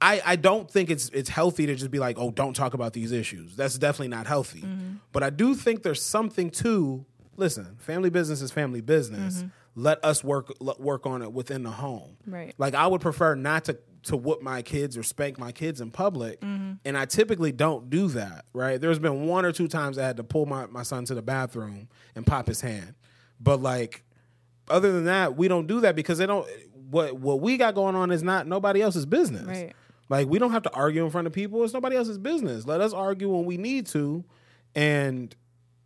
[0.00, 2.92] I I don't think it's it's healthy to just be like, oh, don't talk about
[2.92, 3.56] these issues.
[3.56, 4.60] That's definitely not healthy.
[4.60, 4.96] Mm-hmm.
[5.12, 7.04] But I do think there's something to
[7.36, 7.76] listen.
[7.78, 9.38] Family business is family business.
[9.38, 9.48] Mm-hmm.
[9.74, 12.18] Let us work work on it within the home.
[12.26, 12.52] Right.
[12.58, 15.90] Like I would prefer not to to whoop my kids or spank my kids in
[15.90, 16.72] public, Mm-hmm.
[16.84, 18.44] and I typically don't do that.
[18.52, 18.80] Right.
[18.80, 21.22] There's been one or two times I had to pull my my son to the
[21.22, 22.94] bathroom and pop his hand,
[23.40, 24.04] but like
[24.68, 26.46] other than that, we don't do that because they don't.
[26.90, 29.46] What what we got going on is not nobody else's business.
[29.46, 29.72] Right.
[30.08, 31.62] Like we don't have to argue in front of people.
[31.64, 32.66] It's nobody else's business.
[32.66, 34.24] Let us argue when we need to,
[34.74, 35.34] and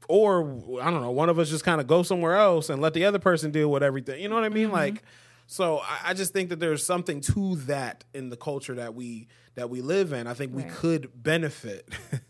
[0.08, 0.40] or
[0.82, 3.04] I don't know, one of us just kind of go somewhere else and let the
[3.04, 4.20] other person deal with everything.
[4.22, 4.70] You know what I mean?
[4.72, 5.02] Like
[5.46, 9.28] So I, I just think that there's something to that in the culture that we
[9.54, 10.26] that we live in.
[10.26, 11.88] I think we could benefit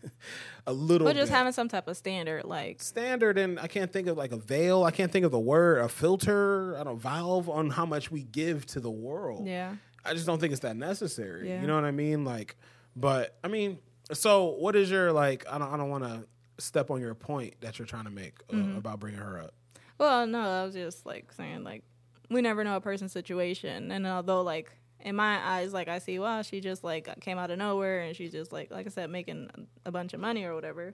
[0.67, 1.37] a little But just bit.
[1.37, 4.83] having some type of standard, like standard and I can't think of like a veil.
[4.83, 8.23] I can't think of the word, a filter, I don't valve on how much we
[8.23, 9.45] give to the world.
[9.47, 11.49] yeah, I just don't think it's that necessary.
[11.49, 11.61] Yeah.
[11.61, 12.23] You know what I mean?
[12.23, 12.55] Like,
[12.95, 13.79] but I mean,
[14.13, 15.45] so what is your like?
[15.51, 15.73] I don't.
[15.73, 16.25] I don't want to
[16.63, 18.77] step on your point that you're trying to make uh, Mm-hmm.
[18.77, 19.53] about bringing her up.
[19.97, 21.83] Well, no, I was just like saying like
[22.29, 26.19] we never know a person's situation, and although like in my eyes, like I see,
[26.19, 29.09] wow, she just like came out of nowhere, and she's just like, like I said,
[29.09, 29.49] making
[29.85, 30.93] a bunch of money or whatever.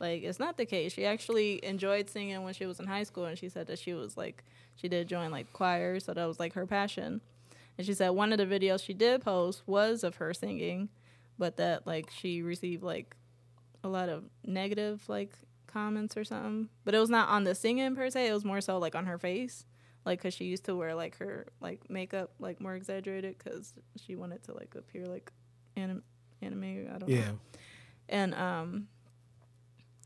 [0.00, 0.92] Like it's not the case.
[0.92, 3.94] She actually enjoyed singing when she was in high school, and she said that she
[3.94, 4.44] was like
[4.76, 7.20] she did join like choir, so that was like her passion.
[7.78, 10.88] And she said one of the videos she did post was of her singing,
[11.38, 13.16] but that like she received like
[13.84, 15.32] a lot of negative like
[15.66, 16.68] comments or something.
[16.84, 18.28] But it was not on the singing per se.
[18.28, 19.66] It was more so like on her face,
[20.04, 23.72] like because she used to wear like her like makeup like more exaggerated because
[24.04, 25.30] she wanted to like appear like
[25.76, 26.02] anim-
[26.40, 26.88] anime.
[26.94, 27.14] I don't know.
[27.14, 27.30] Yeah.
[28.08, 28.88] And um,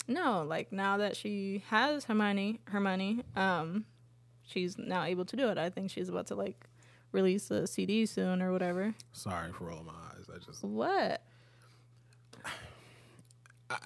[0.06, 3.84] no, like now that she has her money, her money, um,
[4.42, 5.58] she's now able to do it.
[5.58, 6.66] I think she's about to like
[7.12, 8.94] release a CD soon or whatever.
[9.12, 10.26] Sorry for rolling my eyes.
[10.32, 10.62] I just.
[10.62, 11.22] What?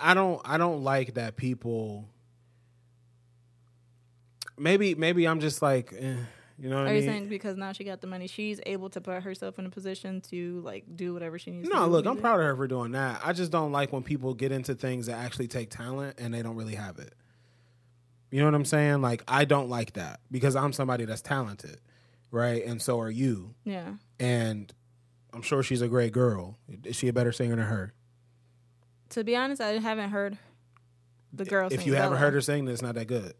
[0.00, 0.40] I don't.
[0.44, 2.08] I don't like that people.
[4.60, 4.94] Maybe.
[4.94, 5.92] Maybe I'm just like.
[5.98, 6.14] Eh,
[6.58, 8.90] you know what Are I you saying because now she got the money, she's able
[8.90, 11.68] to put herself in a position to like do whatever she needs?
[11.70, 12.20] to No, look, I'm it?
[12.20, 13.22] proud of her for doing that.
[13.24, 16.42] I just don't like when people get into things that actually take talent and they
[16.42, 17.14] don't really have it.
[18.30, 19.00] You know what I'm saying?
[19.00, 21.80] Like I don't like that because I'm somebody that's talented,
[22.30, 22.62] right?
[22.62, 23.54] And so are you.
[23.64, 24.70] Yeah, And
[25.32, 26.58] I'm sure she's a great girl.
[26.84, 27.94] Is she a better singer than her?
[29.08, 30.36] to be honest, I haven't heard
[31.32, 31.68] the girl.
[31.72, 32.20] if you haven't Bella.
[32.20, 33.32] heard her sing, then it's not that good.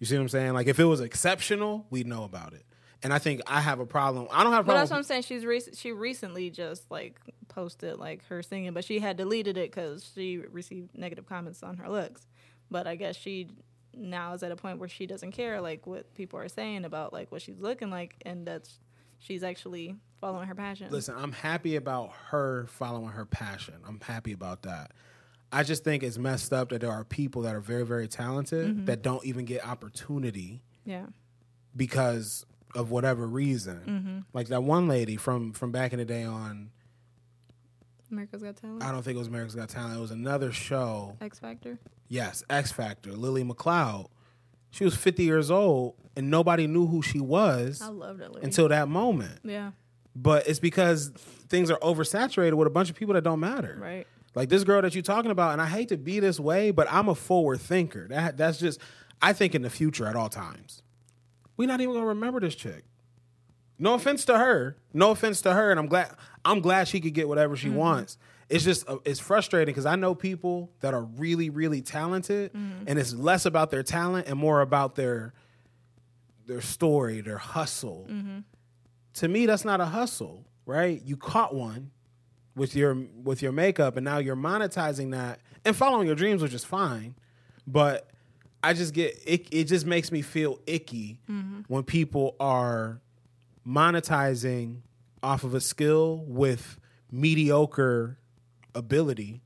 [0.00, 0.54] You see what I'm saying?
[0.54, 2.64] Like if it was exceptional, we'd know about it.
[3.02, 4.26] And I think I have a problem.
[4.30, 5.22] I don't have a But that's what I'm saying.
[5.22, 9.70] She's rec- she recently just like posted like her singing, but she had deleted it
[9.70, 12.26] because she received negative comments on her looks.
[12.70, 13.48] But I guess she
[13.94, 17.12] now is at a point where she doesn't care like what people are saying about
[17.12, 18.78] like what she's looking like, and that's
[19.18, 20.88] she's actually following her passion.
[20.90, 23.74] Listen, I'm happy about her following her passion.
[23.86, 24.92] I'm happy about that.
[25.52, 28.68] I just think it's messed up that there are people that are very, very talented
[28.68, 28.84] Mm-hmm.
[28.86, 31.06] that don't even get opportunity Yeah,
[31.76, 33.80] because of whatever reason.
[33.86, 34.18] Mm-hmm.
[34.32, 36.70] Like that one lady from from back in the day on
[38.10, 39.96] America's Got Talent, I don't think it was America's Got Talent.
[39.96, 41.16] It was another show.
[41.20, 41.78] X Factor.
[42.08, 43.12] Yes, X Factor.
[43.12, 44.06] Lily McLeod.
[44.72, 48.44] She was 50 years old and nobody knew who she was I love that lady.
[48.46, 49.40] until that moment.
[49.44, 49.72] yeah,
[50.14, 51.08] But it's because
[51.48, 53.76] things are oversaturated with a bunch of people that don't matter.
[53.80, 54.06] right.
[54.34, 56.86] Like this girl that you're talking about, and I hate to be this way, but
[56.90, 58.06] I'm a forward thinker.
[58.08, 58.80] That that's just
[59.20, 60.82] I think in the future at all times.
[61.56, 62.84] We're not even gonna remember this chick.
[63.78, 64.76] No offense to her.
[64.92, 66.14] No offense to her, and I'm glad
[66.44, 67.76] I'm glad she could get whatever she mm-hmm.
[67.76, 68.18] wants.
[68.48, 72.84] It's just uh, it's frustrating because I know people that are really really talented, mm-hmm.
[72.86, 75.34] and it's less about their talent and more about their
[76.46, 78.06] their story, their hustle.
[78.08, 78.38] Mm-hmm.
[79.14, 81.02] To me, that's not a hustle, right?
[81.04, 81.90] You caught one
[82.60, 82.94] with your
[83.24, 87.14] with your makeup and now you're monetizing that and following your dreams which is fine.
[87.66, 88.06] But
[88.62, 91.18] i just get it, it just makes me feel icky
[91.68, 93.00] when people are
[93.66, 94.80] monetizing
[95.22, 96.78] off of a skill with
[97.10, 98.18] mediocre
[98.74, 99.40] ability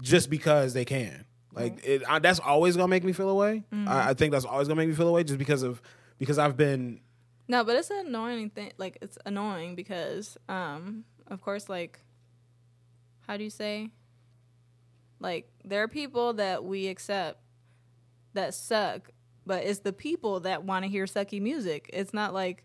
[0.00, 1.24] just because they can.
[1.54, 4.66] Like it, I, that's always gonna make me feel away I, I think that's always
[4.66, 5.80] gonna make me feel away just because of
[6.18, 7.00] because i've been
[7.46, 8.72] No, but it's an annoying thing.
[8.78, 12.00] Like it's annoying because, um, of course, like,
[13.26, 13.90] how do you say?
[15.20, 17.38] Like there are people that we accept
[18.34, 19.10] that suck,
[19.46, 21.88] but it's the people that want to hear sucky music.
[21.92, 22.64] It's not like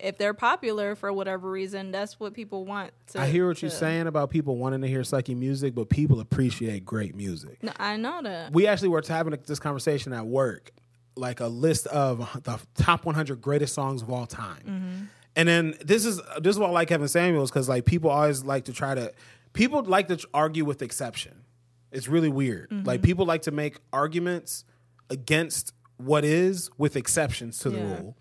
[0.00, 2.92] if they're popular for whatever reason, that's what people want.
[3.08, 6.18] To, i hear what you're saying about people wanting to hear sucky music but people
[6.18, 8.52] appreciate great music No, I know that.
[8.52, 10.72] we actually were having this conversation at work,
[11.14, 14.62] like a list of the top 100 greatest songs of all time.
[14.66, 15.04] Mm-hmm.
[15.34, 18.44] And then this is this is why I like Kevin Samuels because like people always
[18.44, 19.12] like to try to
[19.52, 21.44] people like to argue with exception.
[21.90, 22.68] It's really weird.
[22.86, 23.04] Like mm-hmm.
[23.04, 24.64] people like to make arguments
[25.10, 27.96] against what is with exceptions to the Yeah.
[27.98, 28.16] rule.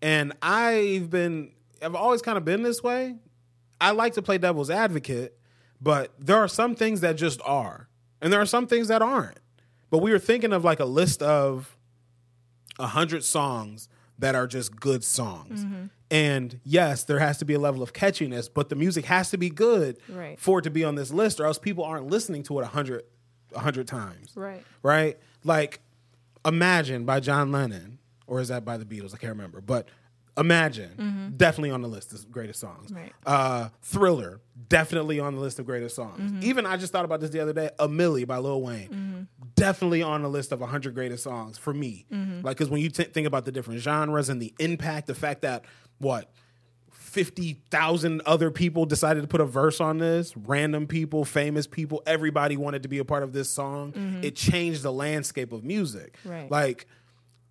[0.00, 3.16] And I've been I've always kind of been this way.
[3.80, 5.36] I like to play devil's advocate,
[5.80, 7.88] but there are some things that just are,
[8.20, 9.38] and there are some things that aren't.
[9.90, 11.76] But we were thinking of like a list of
[12.78, 13.88] a hundred songs
[14.18, 15.64] that are just good songs.
[15.64, 15.86] Mm-hmm.
[16.12, 19.38] And yes, there has to be a level of catchiness, but the music has to
[19.38, 20.38] be good Right.
[20.38, 22.66] for it to be on this list, or else people aren't listening to it a
[22.66, 23.04] hundred,
[23.54, 24.32] a hundred times.
[24.36, 24.62] Right.
[24.82, 25.18] Right?
[25.42, 25.80] Like,
[26.44, 29.14] Imagine by John Lennon, or is that by the Beatles?
[29.14, 29.60] I can't remember.
[29.60, 29.86] But
[30.38, 31.36] Imagine, mm-hmm.
[31.36, 32.90] definitely on the list of greatest songs.
[32.90, 33.12] Right.
[33.26, 36.18] Uh, Thriller, definitely on the list of greatest songs.
[36.18, 36.42] Mm-hmm.
[36.44, 37.68] Even I just thought about this the other day.
[37.78, 39.22] A Milli by Lil Wayne, mm-hmm.
[39.56, 42.06] definitely on the list of 100 greatest songs for me.
[42.42, 45.42] Like, because when you t- think about the different genres and the impact, the fact
[45.42, 45.66] that
[46.02, 46.30] what
[46.90, 52.56] 50,000 other people decided to put a verse on this, random people, famous people, everybody
[52.56, 53.92] wanted to be a part of this song.
[53.92, 54.24] Mm-hmm.
[54.24, 56.16] It changed the landscape of music.
[56.24, 56.50] Right.
[56.50, 56.86] Like,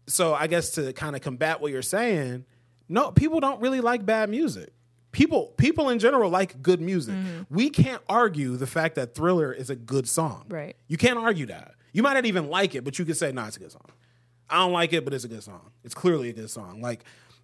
[0.07, 2.45] so I guess to kind of combat what you're saying,
[2.89, 4.69] no, people don't really like bad music.
[5.11, 7.13] People people in general like good music.
[7.13, 7.41] Mm-hmm.
[7.53, 10.45] We can't argue the fact that Thriller is a good song.
[10.49, 10.75] Right.
[10.87, 11.75] You can't argue that.
[11.93, 13.89] You might not even like it, but you could say, nah, it's a good song.
[14.49, 15.71] I don't like it, but it's a good song.
[15.83, 16.81] It's clearly a good song.
[16.81, 17.03] Like,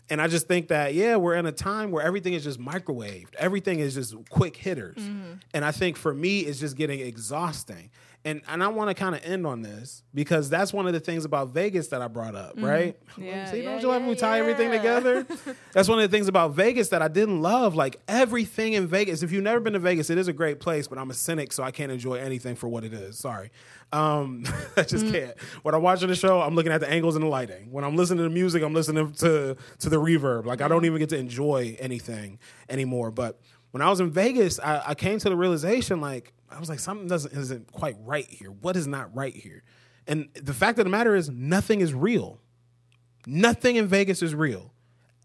[0.10, 3.36] and I just think that, yeah, we're in a time where everything is just microwaved.
[3.36, 4.98] Everything is just quick hitters.
[4.98, 5.34] Mm-hmm.
[5.54, 7.90] And I think for me, it's just getting exhausting.
[8.26, 11.00] And and I want to kind of end on this because that's one of the
[11.00, 12.98] things about Vegas that I brought up, right?
[13.18, 15.26] Yeah, See, yeah, don't you love when we yeah, tie everything together?
[15.72, 17.76] that's one of the things about Vegas that I didn't love.
[17.76, 19.24] Like everything in Vegas.
[19.24, 21.54] If you've never been to Vegas, it is a great place, but I'm a cynic,
[21.54, 23.18] so I can't enjoy anything for what it is.
[23.18, 23.50] Sorry.
[23.94, 24.44] Um,
[24.78, 25.12] I just Mm.
[25.14, 25.40] can't.
[25.62, 27.72] When I'm watching the show, I'm looking at the angles and the lighting.
[27.72, 30.46] When I'm listening to the music, I'm listening to to the reverb.
[30.46, 33.10] Like I don't even get to enjoy anything anymore.
[33.12, 33.40] But
[33.72, 36.80] when I was in Vegas, I, I came to the realization like I was like
[36.80, 38.50] something doesn't isn't quite right here.
[38.50, 39.64] What is not right here?
[40.08, 42.40] And the fact of the matter is, nothing is real.
[43.26, 44.74] Nothing in Vegas is real.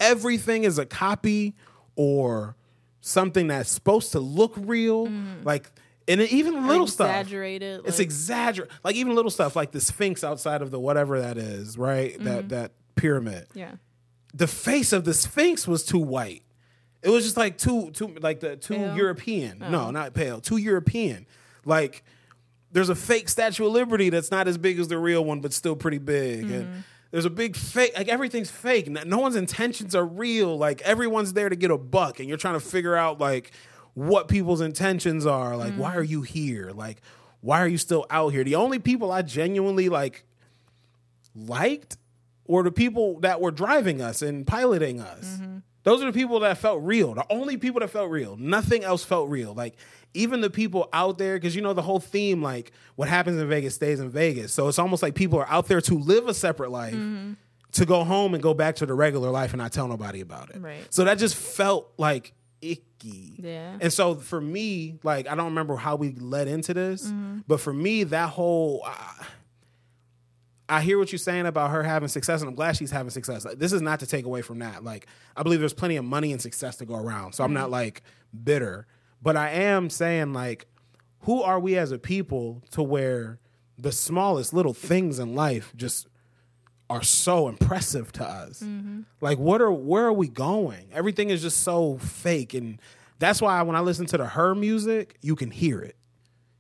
[0.01, 1.55] Everything is a copy
[1.95, 2.57] or
[3.01, 5.07] something that's supposed to look real.
[5.07, 5.45] Mm.
[5.45, 5.71] Like,
[6.09, 7.09] and even little stuff.
[7.11, 8.71] Exaggerated, It's like- exaggerate.
[8.83, 12.19] Like even little stuff, like the Sphinx outside of the whatever that is, right?
[12.25, 12.49] That mm-hmm.
[12.49, 13.47] that pyramid.
[13.55, 13.77] Yeah.
[14.35, 16.43] The face of the Sphinx was too white.
[17.03, 18.97] It was just like too too like the too Pale?
[18.97, 19.59] European.
[19.59, 19.91] No, oh.
[19.91, 20.41] not pale.
[20.41, 21.27] Too European.
[21.65, 22.05] Like
[22.73, 25.53] there's a fake Statue of Liberty that's not as big as the real one, but
[25.53, 26.43] still pretty big.
[26.43, 26.81] And mm-hmm.
[27.11, 28.89] there's a big fake, like everything's fake.
[28.89, 30.57] No, no one's intentions are real.
[30.57, 33.53] Like everyone's there to get a buck, and you're trying to figure out like
[33.95, 35.57] what people's intentions are.
[35.57, 36.09] Like, why are mm.
[36.09, 36.71] you here?
[36.75, 37.03] Like,
[37.41, 38.45] why are you still out here?
[38.45, 40.25] The only people I genuinely like
[41.35, 41.99] liked
[42.47, 45.25] were the people that were driving us and piloting us.
[45.25, 45.59] Mm-hmm.
[45.85, 47.15] Those are the people that felt real.
[47.15, 48.37] The only people that felt real.
[48.37, 49.53] Nothing else felt real.
[49.55, 49.77] Like
[50.15, 53.49] even the people out there, because you know the whole theme, like what happens in
[53.49, 54.53] Vegas stays in Vegas.
[54.53, 56.95] So it's almost like people are out there to live a separate life,
[57.73, 60.51] to go home and go back to the regular life and not tell nobody about
[60.51, 60.61] it.
[60.61, 60.87] Right.
[60.91, 63.35] So that just felt like icky.
[63.39, 63.79] Yeah.
[63.81, 67.13] And so for me, like I don't remember how we led into this,
[67.49, 68.83] but for me, that whole.
[68.87, 69.25] Uh,
[70.73, 73.47] I hear what you're saying about her having success, and I'm glad she's having success.
[73.57, 74.83] This is not to take away from that.
[74.83, 75.07] Like,
[75.37, 77.35] I believe there's plenty of money and success to go around.
[77.35, 77.73] So I'm not mm-hmm.
[77.73, 78.03] like
[78.43, 78.87] bitter,
[79.21, 80.67] but I am saying like,
[81.21, 83.39] who are we as a people to where
[83.77, 86.09] the smallest little things in life just
[86.89, 88.61] are so impressive to us?
[88.61, 89.03] Mm-hmm.
[89.21, 90.89] Like, what are where are we going?
[90.95, 92.81] Everything is just so fake, and
[93.19, 94.55] that's why when I listen to the H.E.R.
[94.55, 95.97] music, you can hear it.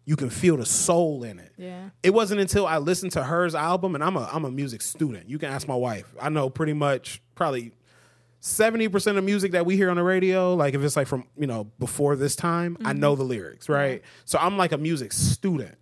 [0.04, 1.90] You can feel the soul in it Yeah.
[2.02, 5.28] it wasn't until I listened to H.E.R.'s album, and I'm a I'm a music student.
[5.28, 6.12] You can ask my wife.
[6.20, 7.72] I know pretty much probably
[8.40, 10.54] seventy percent of music that we hear on the radio.
[10.54, 13.00] Like if it's like from you know before this time, I mm-hmm.
[13.00, 14.02] know the lyrics, right?
[14.24, 15.78] So I'm like a music student,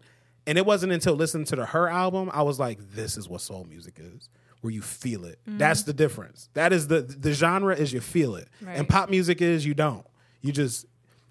[0.47, 1.89] and it wasn't until listening to the H.E.R.
[1.89, 4.29] album I was like, this is what soul music is.
[4.61, 5.39] Where you feel it.
[5.49, 5.57] Mm-hmm.
[5.57, 6.51] That's the difference.
[6.53, 10.07] That is the the genre is you feel it, and pop music is you don't.
[10.43, 10.85] You just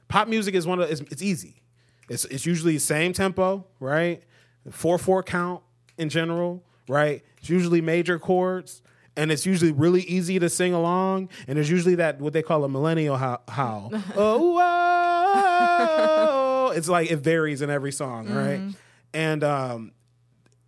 [0.07, 1.58] pop music is one of it's, it's easy.
[2.09, 4.23] It's it's usually the same tempo, right?
[4.71, 5.61] Four four count
[5.97, 7.23] in general, right?
[7.37, 8.81] It's usually major chords,
[9.15, 11.29] and it's usually really easy to sing along.
[11.47, 13.41] And there's usually that what they call a millennial howl.
[13.47, 13.91] howl.
[14.15, 14.53] oh,
[16.67, 16.71] whoa.
[16.75, 18.59] it's like it varies in every song, right?
[19.13, 19.91] And um,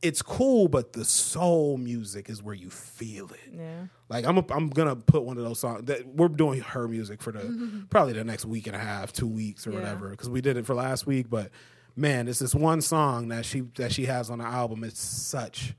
[0.01, 3.53] it's cool, but the soul music is where you feel it.
[3.55, 3.85] Yeah.
[4.09, 7.21] Like I'm, a, I'm gonna put one of those songs that we're doing her music
[7.21, 9.79] for the probably the next week and a half, two weeks or Yeah.
[9.79, 11.29] whatever, because we did it for last week.
[11.29, 11.51] But
[11.95, 14.83] man, it's this one song that she that she has on the album.
[14.83, 15.73] It's such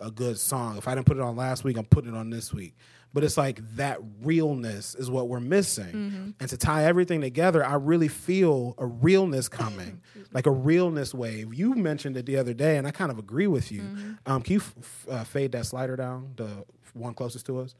[0.00, 0.76] a good song.
[0.78, 2.74] If I didn't put it on last week, I'm putting it on this week.
[3.14, 6.34] But it's like that realness is what we're missing.
[6.38, 10.02] And to tie everything together, I really feel a realness coming,
[10.32, 11.54] like a realness wave.
[11.54, 13.82] You mentioned it the other day, and I kind of agree with you.
[14.26, 17.74] Um, can you f- f- uh, fade that slider down, the one closest to us?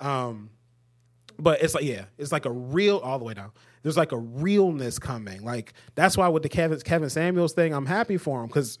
[0.00, 0.50] Um,
[1.38, 3.52] but it's like yeah, it's like a real all the way down.
[3.82, 5.44] There's like a realness coming.
[5.44, 8.78] Like that's why with the Kevin Kevin Samuels thing, I'm happy for him because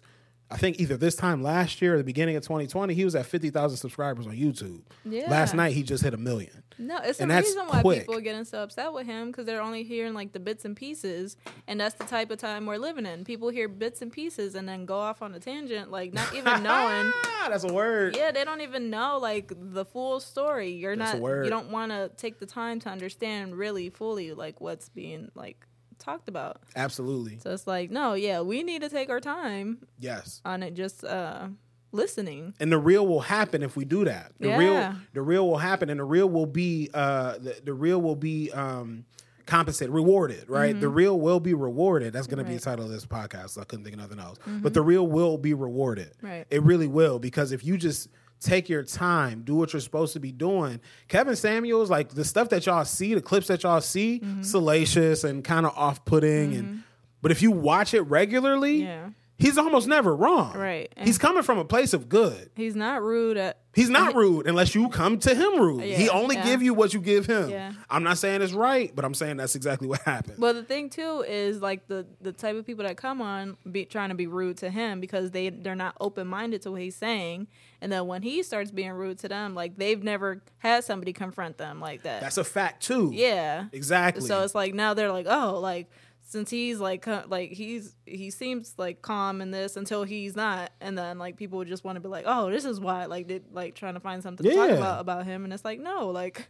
[0.50, 3.26] I think either this time last year or the beginning of 2020, he was at
[3.26, 4.80] 50,000 subscribers on YouTube.
[5.04, 5.30] Yeah.
[5.30, 6.62] Last night he just hit a million.
[6.78, 7.98] No, it's And the that's reason why quick.
[8.00, 10.76] people are getting so upset with him because they're only hearing like the bits and
[10.76, 11.36] pieces,
[11.66, 13.24] and that's the type of time we're living in.
[13.24, 16.44] People hear bits and pieces and then go off on a tangent, like not even
[16.62, 17.12] knowing.
[17.26, 18.16] Ah, that's a word.
[18.16, 20.70] Yeah, they don't even know like the full story.
[20.70, 21.22] You're That's a not.
[21.22, 21.44] word.
[21.44, 25.66] You don't want to take the time to understand really fully like what's being like
[25.98, 26.60] talked about.
[26.76, 27.38] Absolutely.
[27.38, 30.40] So it's like, no, yeah, we need to take our time Yes.
[30.44, 31.48] on it, just uh
[31.92, 32.54] listening.
[32.60, 34.32] and the real will happen if we do that.
[34.38, 34.58] The Yeah.
[34.58, 38.14] real, the real will happen, and the real will be, uh, the, the real will
[38.16, 39.04] be um,
[39.46, 40.48] compensated, rewarded.
[40.50, 42.12] Right, the real will be rewarded.
[42.12, 42.70] That's going to be the Mm-hmm.
[42.70, 43.50] Title of this podcast.
[43.50, 44.38] So I couldn't think of nothing else.
[44.46, 46.12] But the real will be rewarded.
[46.20, 46.46] Right.
[46.50, 48.08] it really will because if you just
[48.40, 50.80] take your time, do what you're supposed to be doing.
[51.08, 54.42] Kevin Samuels, like the stuff that y'all see, the clips that y'all see, Mm-hmm.
[54.42, 56.82] salacious and kind of off-putting, and
[57.20, 59.10] but if you watch it regularly, Yeah.
[59.38, 60.52] He's almost never wrong.
[60.56, 60.92] Right.
[60.96, 62.50] And- he's coming from a place of good.
[62.56, 63.58] He's not rude at.
[63.74, 65.84] He's not rude unless you come to him rude.
[65.84, 66.44] he only yeah.
[66.44, 67.48] give you what you give him.
[67.48, 67.72] Yeah.
[67.88, 70.38] I'm not saying it's right, but I'm saying that's exactly what happened.
[70.38, 73.84] Well, the thing too is like the the type of people that come on be
[73.84, 76.96] trying to be rude to him because they they're not open minded to what he's
[76.96, 77.46] saying,
[77.80, 81.56] and then when he starts being rude to them, like they've never had somebody confront
[81.58, 82.20] them like that.
[82.20, 83.12] that's a fact too.
[83.14, 84.26] yeah, Exactly.
[84.26, 85.88] So it's like now they're like, oh, like
[86.28, 90.96] since he's like like he's he seems like calm in this until he's not, and
[90.96, 93.40] then like people would just want to be like, oh, this is why like they
[93.50, 96.48] like trying to find something to talk about about him, and it's like no, like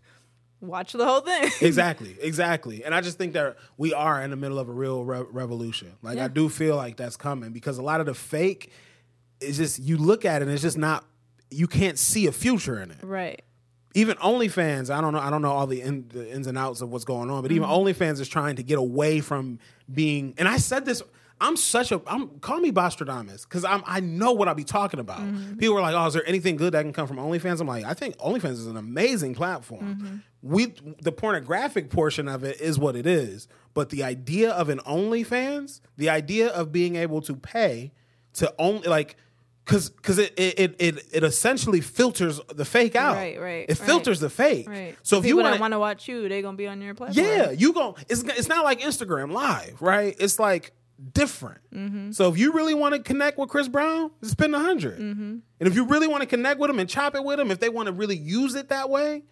[0.60, 1.48] watch the whole thing.
[1.60, 2.82] exactly, exactly.
[2.84, 5.92] And I just think that we are in the middle of a real re- revolution.
[6.02, 8.72] Like I do feel like that's coming because a lot of the fake
[9.40, 11.04] is just you look at it and it's just not
[11.50, 12.98] you can't see a future in it.
[13.02, 13.42] right.
[13.94, 16.80] Even OnlyFans, I don't know, I don't know all the, in, the ins and outs
[16.80, 17.86] of what's going on, but even Mm-hmm.
[17.86, 19.58] OnlyFans is trying to get away from
[19.92, 20.34] being.
[20.38, 21.02] And I said this.
[21.40, 22.02] I'm such a.
[22.08, 23.84] I'm call me Bostradamus because I'm.
[23.86, 25.20] I know what I'll be talking about.
[25.20, 25.58] Mm-hmm.
[25.58, 27.84] People are like, "Oh, is there anything good that can come from OnlyFans?" I'm like,
[27.84, 29.94] I think OnlyFans is an amazing platform.
[29.94, 30.16] Mm-hmm.
[30.42, 34.80] We the pornographic portion of it is what it is, but the idea of an
[34.80, 37.92] OnlyFans, the idea of being able to pay
[38.34, 39.16] to only like.
[39.68, 43.16] Cause, cause it, it it it essentially filters the fake out.
[43.16, 43.86] Right, right, It right.
[43.86, 44.66] filters the fake.
[44.66, 44.96] Right.
[45.02, 47.22] So if you people want want to watch you, they're gonna be on your platform.
[47.26, 47.94] yeah, you go.
[48.08, 50.16] It's it's not like Instagram Live, right?
[50.18, 50.72] It's like
[51.12, 51.60] different.
[51.74, 52.12] Mm-hmm.
[52.12, 55.36] So if you really want to connect with Chris Brown, spend a 100 Mm-hmm.
[55.60, 57.60] And if you really want to connect with him and chop it with him, if
[57.60, 59.22] they want to really use it that way,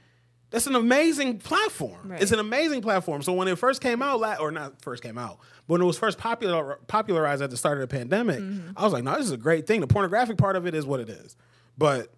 [0.50, 2.10] that's an amazing platform.
[2.10, 2.22] Right.
[2.22, 3.22] It's an amazing platform.
[3.22, 5.98] So when it first came out, or not first came out, but when it was
[5.98, 8.70] first popular popularized at the start of the pandemic, Mm-hmm.
[8.76, 9.80] I was like, no, this is a great thing.
[9.80, 11.36] The pornographic part of it is what it is,
[11.76, 12.12] but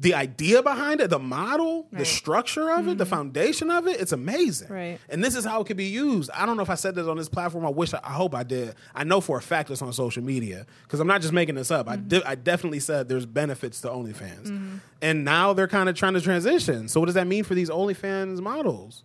[0.00, 3.10] the idea behind it, the model, the structure of it, the mm-hmm.
[3.10, 4.68] foundation of it, it's amazing.
[4.68, 4.98] Right.
[5.10, 6.30] And this is how it could be used.
[6.30, 7.66] I don't know if I said this on this platform.
[7.66, 8.74] I wish, I, I hope I did.
[8.94, 11.70] I know for a fact it's on social media because I'm not just making this
[11.70, 11.86] up.
[11.86, 12.08] I, mm-hmm.
[12.08, 14.46] de- I definitely said there's benefits to OnlyFans.
[14.46, 14.76] Mm-hmm.
[15.02, 16.88] And now they're kind of trying to transition.
[16.88, 19.02] So what does that mean for these OnlyFans models?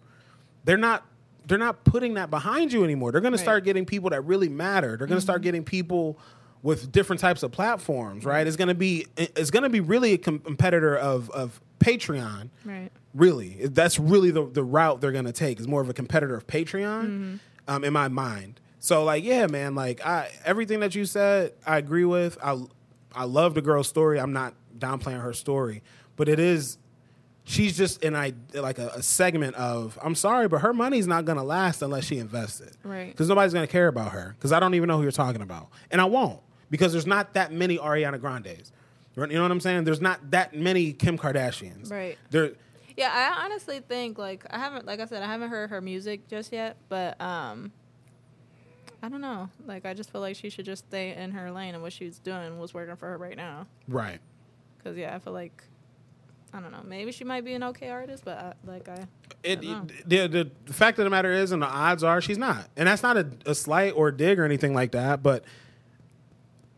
[0.63, 1.05] They're not.
[1.47, 3.11] They're not putting that behind you anymore.
[3.11, 4.97] They're going to start getting people that really matter.
[4.97, 6.17] They're going to start getting people
[6.66, 8.47] with different types of platforms, right?
[8.47, 12.49] It's going to be it's going to be really a com- competitor of of Patreon.
[12.66, 12.89] Right.
[13.13, 15.59] Really, that's really the the route they're going to take.
[15.59, 18.59] Is more of a competitor of Patreon, um, in my mind.
[18.80, 22.36] So like, yeah, man, like I everything that you said, I agree with.
[22.43, 22.59] I
[23.13, 24.20] I love the girl's story.
[24.20, 25.84] I'm not downplaying her story,
[26.16, 26.80] but it is
[27.43, 31.26] she's just in I like a, a segment of I'm sorry, but her money's not
[31.26, 32.76] gonna last unless she invests it.
[32.84, 33.11] Right.
[33.11, 34.34] Because nobody's gonna care about her.
[34.36, 37.34] Because I don't even know who you're talking about, and I won't because there's not
[37.34, 38.72] that many Ariana Grandes.
[39.18, 39.86] You know what I'm saying?
[39.86, 41.89] There's not that many Kim Kardashians.
[41.89, 42.18] Right.
[42.32, 42.51] There.
[42.97, 46.28] Yeah, I honestly think like I haven't like I said I haven't heard her music
[46.28, 47.72] just yet, but um
[49.01, 49.49] I don't know.
[49.66, 52.20] Like I just feel like she should just stay in her lane and what she's
[52.20, 53.68] doing was working for her right now.
[53.88, 54.20] Right.
[54.84, 55.63] Cuz yeah, I feel like
[56.53, 56.84] I don't know.
[56.86, 59.07] Maybe she might be an okay artist, but I, like I
[59.43, 59.82] It, I don't know.
[59.99, 62.70] it- the, the the fact of the matter is, and the odds are, she's not,
[62.78, 65.22] and that's not a, a slight or a dig or anything like that.
[65.22, 65.43] But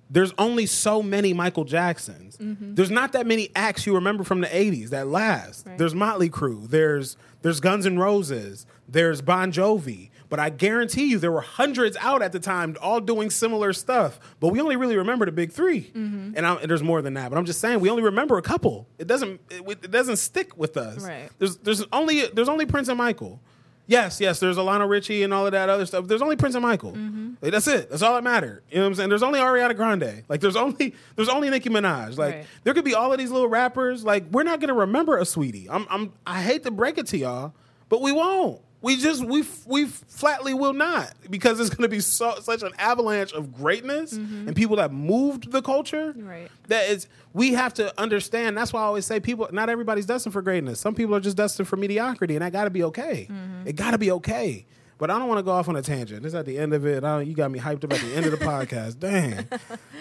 [0.09, 2.37] there's only so many Michael Jacksons.
[2.37, 2.75] Mm-hmm.
[2.75, 5.65] There's not that many acts you remember from the '80s that last.
[5.65, 5.77] Right.
[5.77, 6.67] There's Motley Crue.
[6.69, 8.65] There's there's Guns N' Roses.
[8.87, 10.09] There's Bon Jovi.
[10.29, 14.19] But I guarantee you, there were hundreds out at the time, all doing similar stuff.
[14.39, 16.33] But we only really remember the big 3 mm-hmm.
[16.35, 17.29] and, I, and there's more than that.
[17.29, 18.87] But I'm just saying, we only remember a couple.
[18.97, 21.05] It doesn't it, it doesn't stick with us.
[21.05, 21.29] Right.
[21.39, 23.39] There's there's only there's only Prince and Michael.
[23.87, 24.39] Yes, yes.
[24.39, 26.07] There's Lionel Richie and all of that other stuff.
[26.07, 26.91] There's only Prince and Michael.
[26.91, 27.33] Mm-hmm.
[27.41, 27.89] Like, that's it.
[27.89, 28.63] That's all that mattered.
[28.69, 29.09] You know what I'm saying?
[29.09, 30.23] There's only Ariana Grande.
[30.27, 32.17] Like there's only there's only Nicki Minaj.
[32.17, 32.45] Like Right.
[32.63, 34.03] there could be all of these little rappers.
[34.03, 35.67] Like we're not gonna remember a sweetie.
[35.69, 37.53] I'm I'm I hate to break it to y'all,
[37.89, 38.61] but we won't.
[38.79, 42.73] We just we we flatly will not because it's going to be so such an
[42.77, 46.13] avalanche of greatness and people that moved the culture.
[46.15, 46.47] Right.
[46.67, 47.07] That is,
[47.37, 48.57] we have to understand.
[48.57, 49.47] That's why I always say people.
[49.51, 50.79] Not everybody's destined for greatness.
[50.79, 53.29] Some people are just destined for mediocrity, and that got to be okay.
[53.65, 54.65] It got to be okay.
[54.99, 56.23] But I don't want to go off on a tangent.
[56.23, 57.03] This is at the end of it.
[57.03, 58.97] I don't, you got me hyped up at the end of the podcast.
[58.97, 59.47] Dang.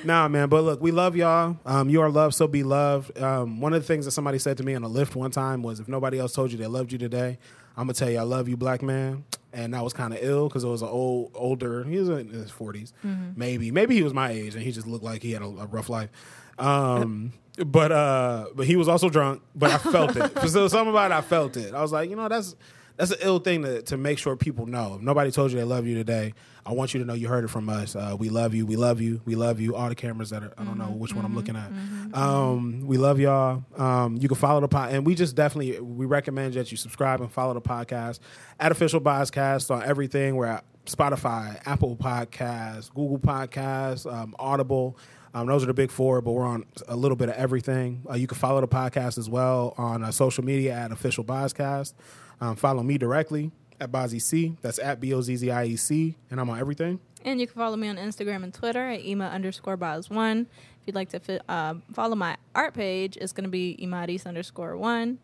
[0.04, 0.48] Nah, man.
[0.48, 1.58] But look, we love y'all.
[1.66, 3.18] Um, you are loved, so be loved.
[3.20, 5.62] Um, one of the things that somebody said to me on a lift one time
[5.62, 7.36] was, if nobody else told you they loved you today,
[7.76, 9.24] I'm gonna tell you I love you, black man.
[9.52, 11.84] And that was kind of ill because it was an old, older.
[11.84, 12.92] He was in his 40s,
[13.36, 13.70] maybe.
[13.70, 15.90] Maybe he was my age, and he just looked like he had a, a rough
[15.90, 16.08] life.
[16.58, 17.32] Um,
[17.64, 19.42] but uh, but he was also drunk.
[19.54, 20.32] But I felt it.
[20.48, 21.74] So something about it, I felt it.
[21.74, 22.54] I was like, you know, that's
[22.96, 24.94] that's an ill thing to, to make sure people know.
[24.94, 26.32] If nobody told you they love you today,
[26.64, 27.94] I want you to know you heard it from us.
[27.94, 28.64] Uh, we love you.
[28.64, 29.20] We love you.
[29.24, 29.74] We love you.
[29.76, 31.70] All the cameras that are, I don't know which one I'm looking at.
[32.14, 33.64] Um, we love y'all.
[33.76, 37.20] Um, you can follow the pod, and we just definitely we recommend that you subscribe
[37.20, 38.20] and follow the podcast
[38.58, 40.36] at Official Bozcast on everything.
[40.36, 44.96] We're at Spotify, Apple Podcasts, Google Podcasts, um, Audible.
[45.34, 48.02] Um, those are the big four, but we're on a little bit of everything.
[48.08, 51.94] Uh, you can follow the podcast as well on uh, social media at Official Bozcast.
[52.40, 53.50] Um, follow me directly
[53.80, 54.56] at Bozzie.
[54.62, 57.00] That's at B O Z Z I E C, and I'm on everything.
[57.24, 60.46] And you can follow me on Instagram and Twitter at ema underscore boz one.
[60.80, 64.76] If you'd like to uh, follow my art page, it's going to be imadis underscore
[64.76, 65.18] one.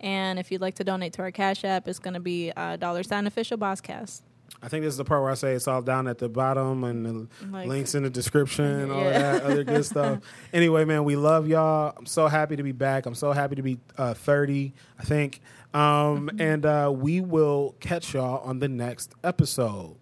[0.00, 2.76] And if you'd like to donate to our Cash App, it's going to be uh,
[2.76, 4.22] dollar sign official bozcast.
[4.62, 6.82] I think this is the part where I say it's all down at the bottom
[6.84, 9.32] and the Like- links in the description and all Yeah.
[9.34, 10.18] that other good stuff.
[10.52, 11.94] Anyway, man, we love y'all.
[11.96, 13.06] I'm so happy to be back.
[13.06, 15.40] I'm so happy to be uh, 30, I think.
[15.74, 19.96] Um, and uh, we will catch y'all on the next episode.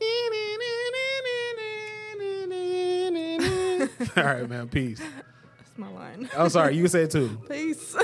[4.16, 4.68] all right, man.
[4.68, 5.00] Peace.
[5.00, 6.28] That's my line.
[6.36, 6.76] I'm sorry.
[6.76, 7.40] You can say it too.
[7.48, 7.96] Peace.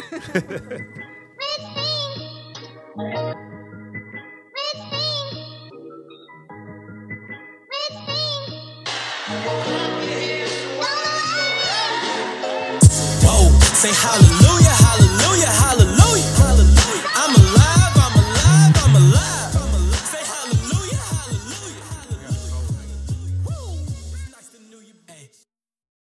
[13.82, 14.81] Say hallelujah.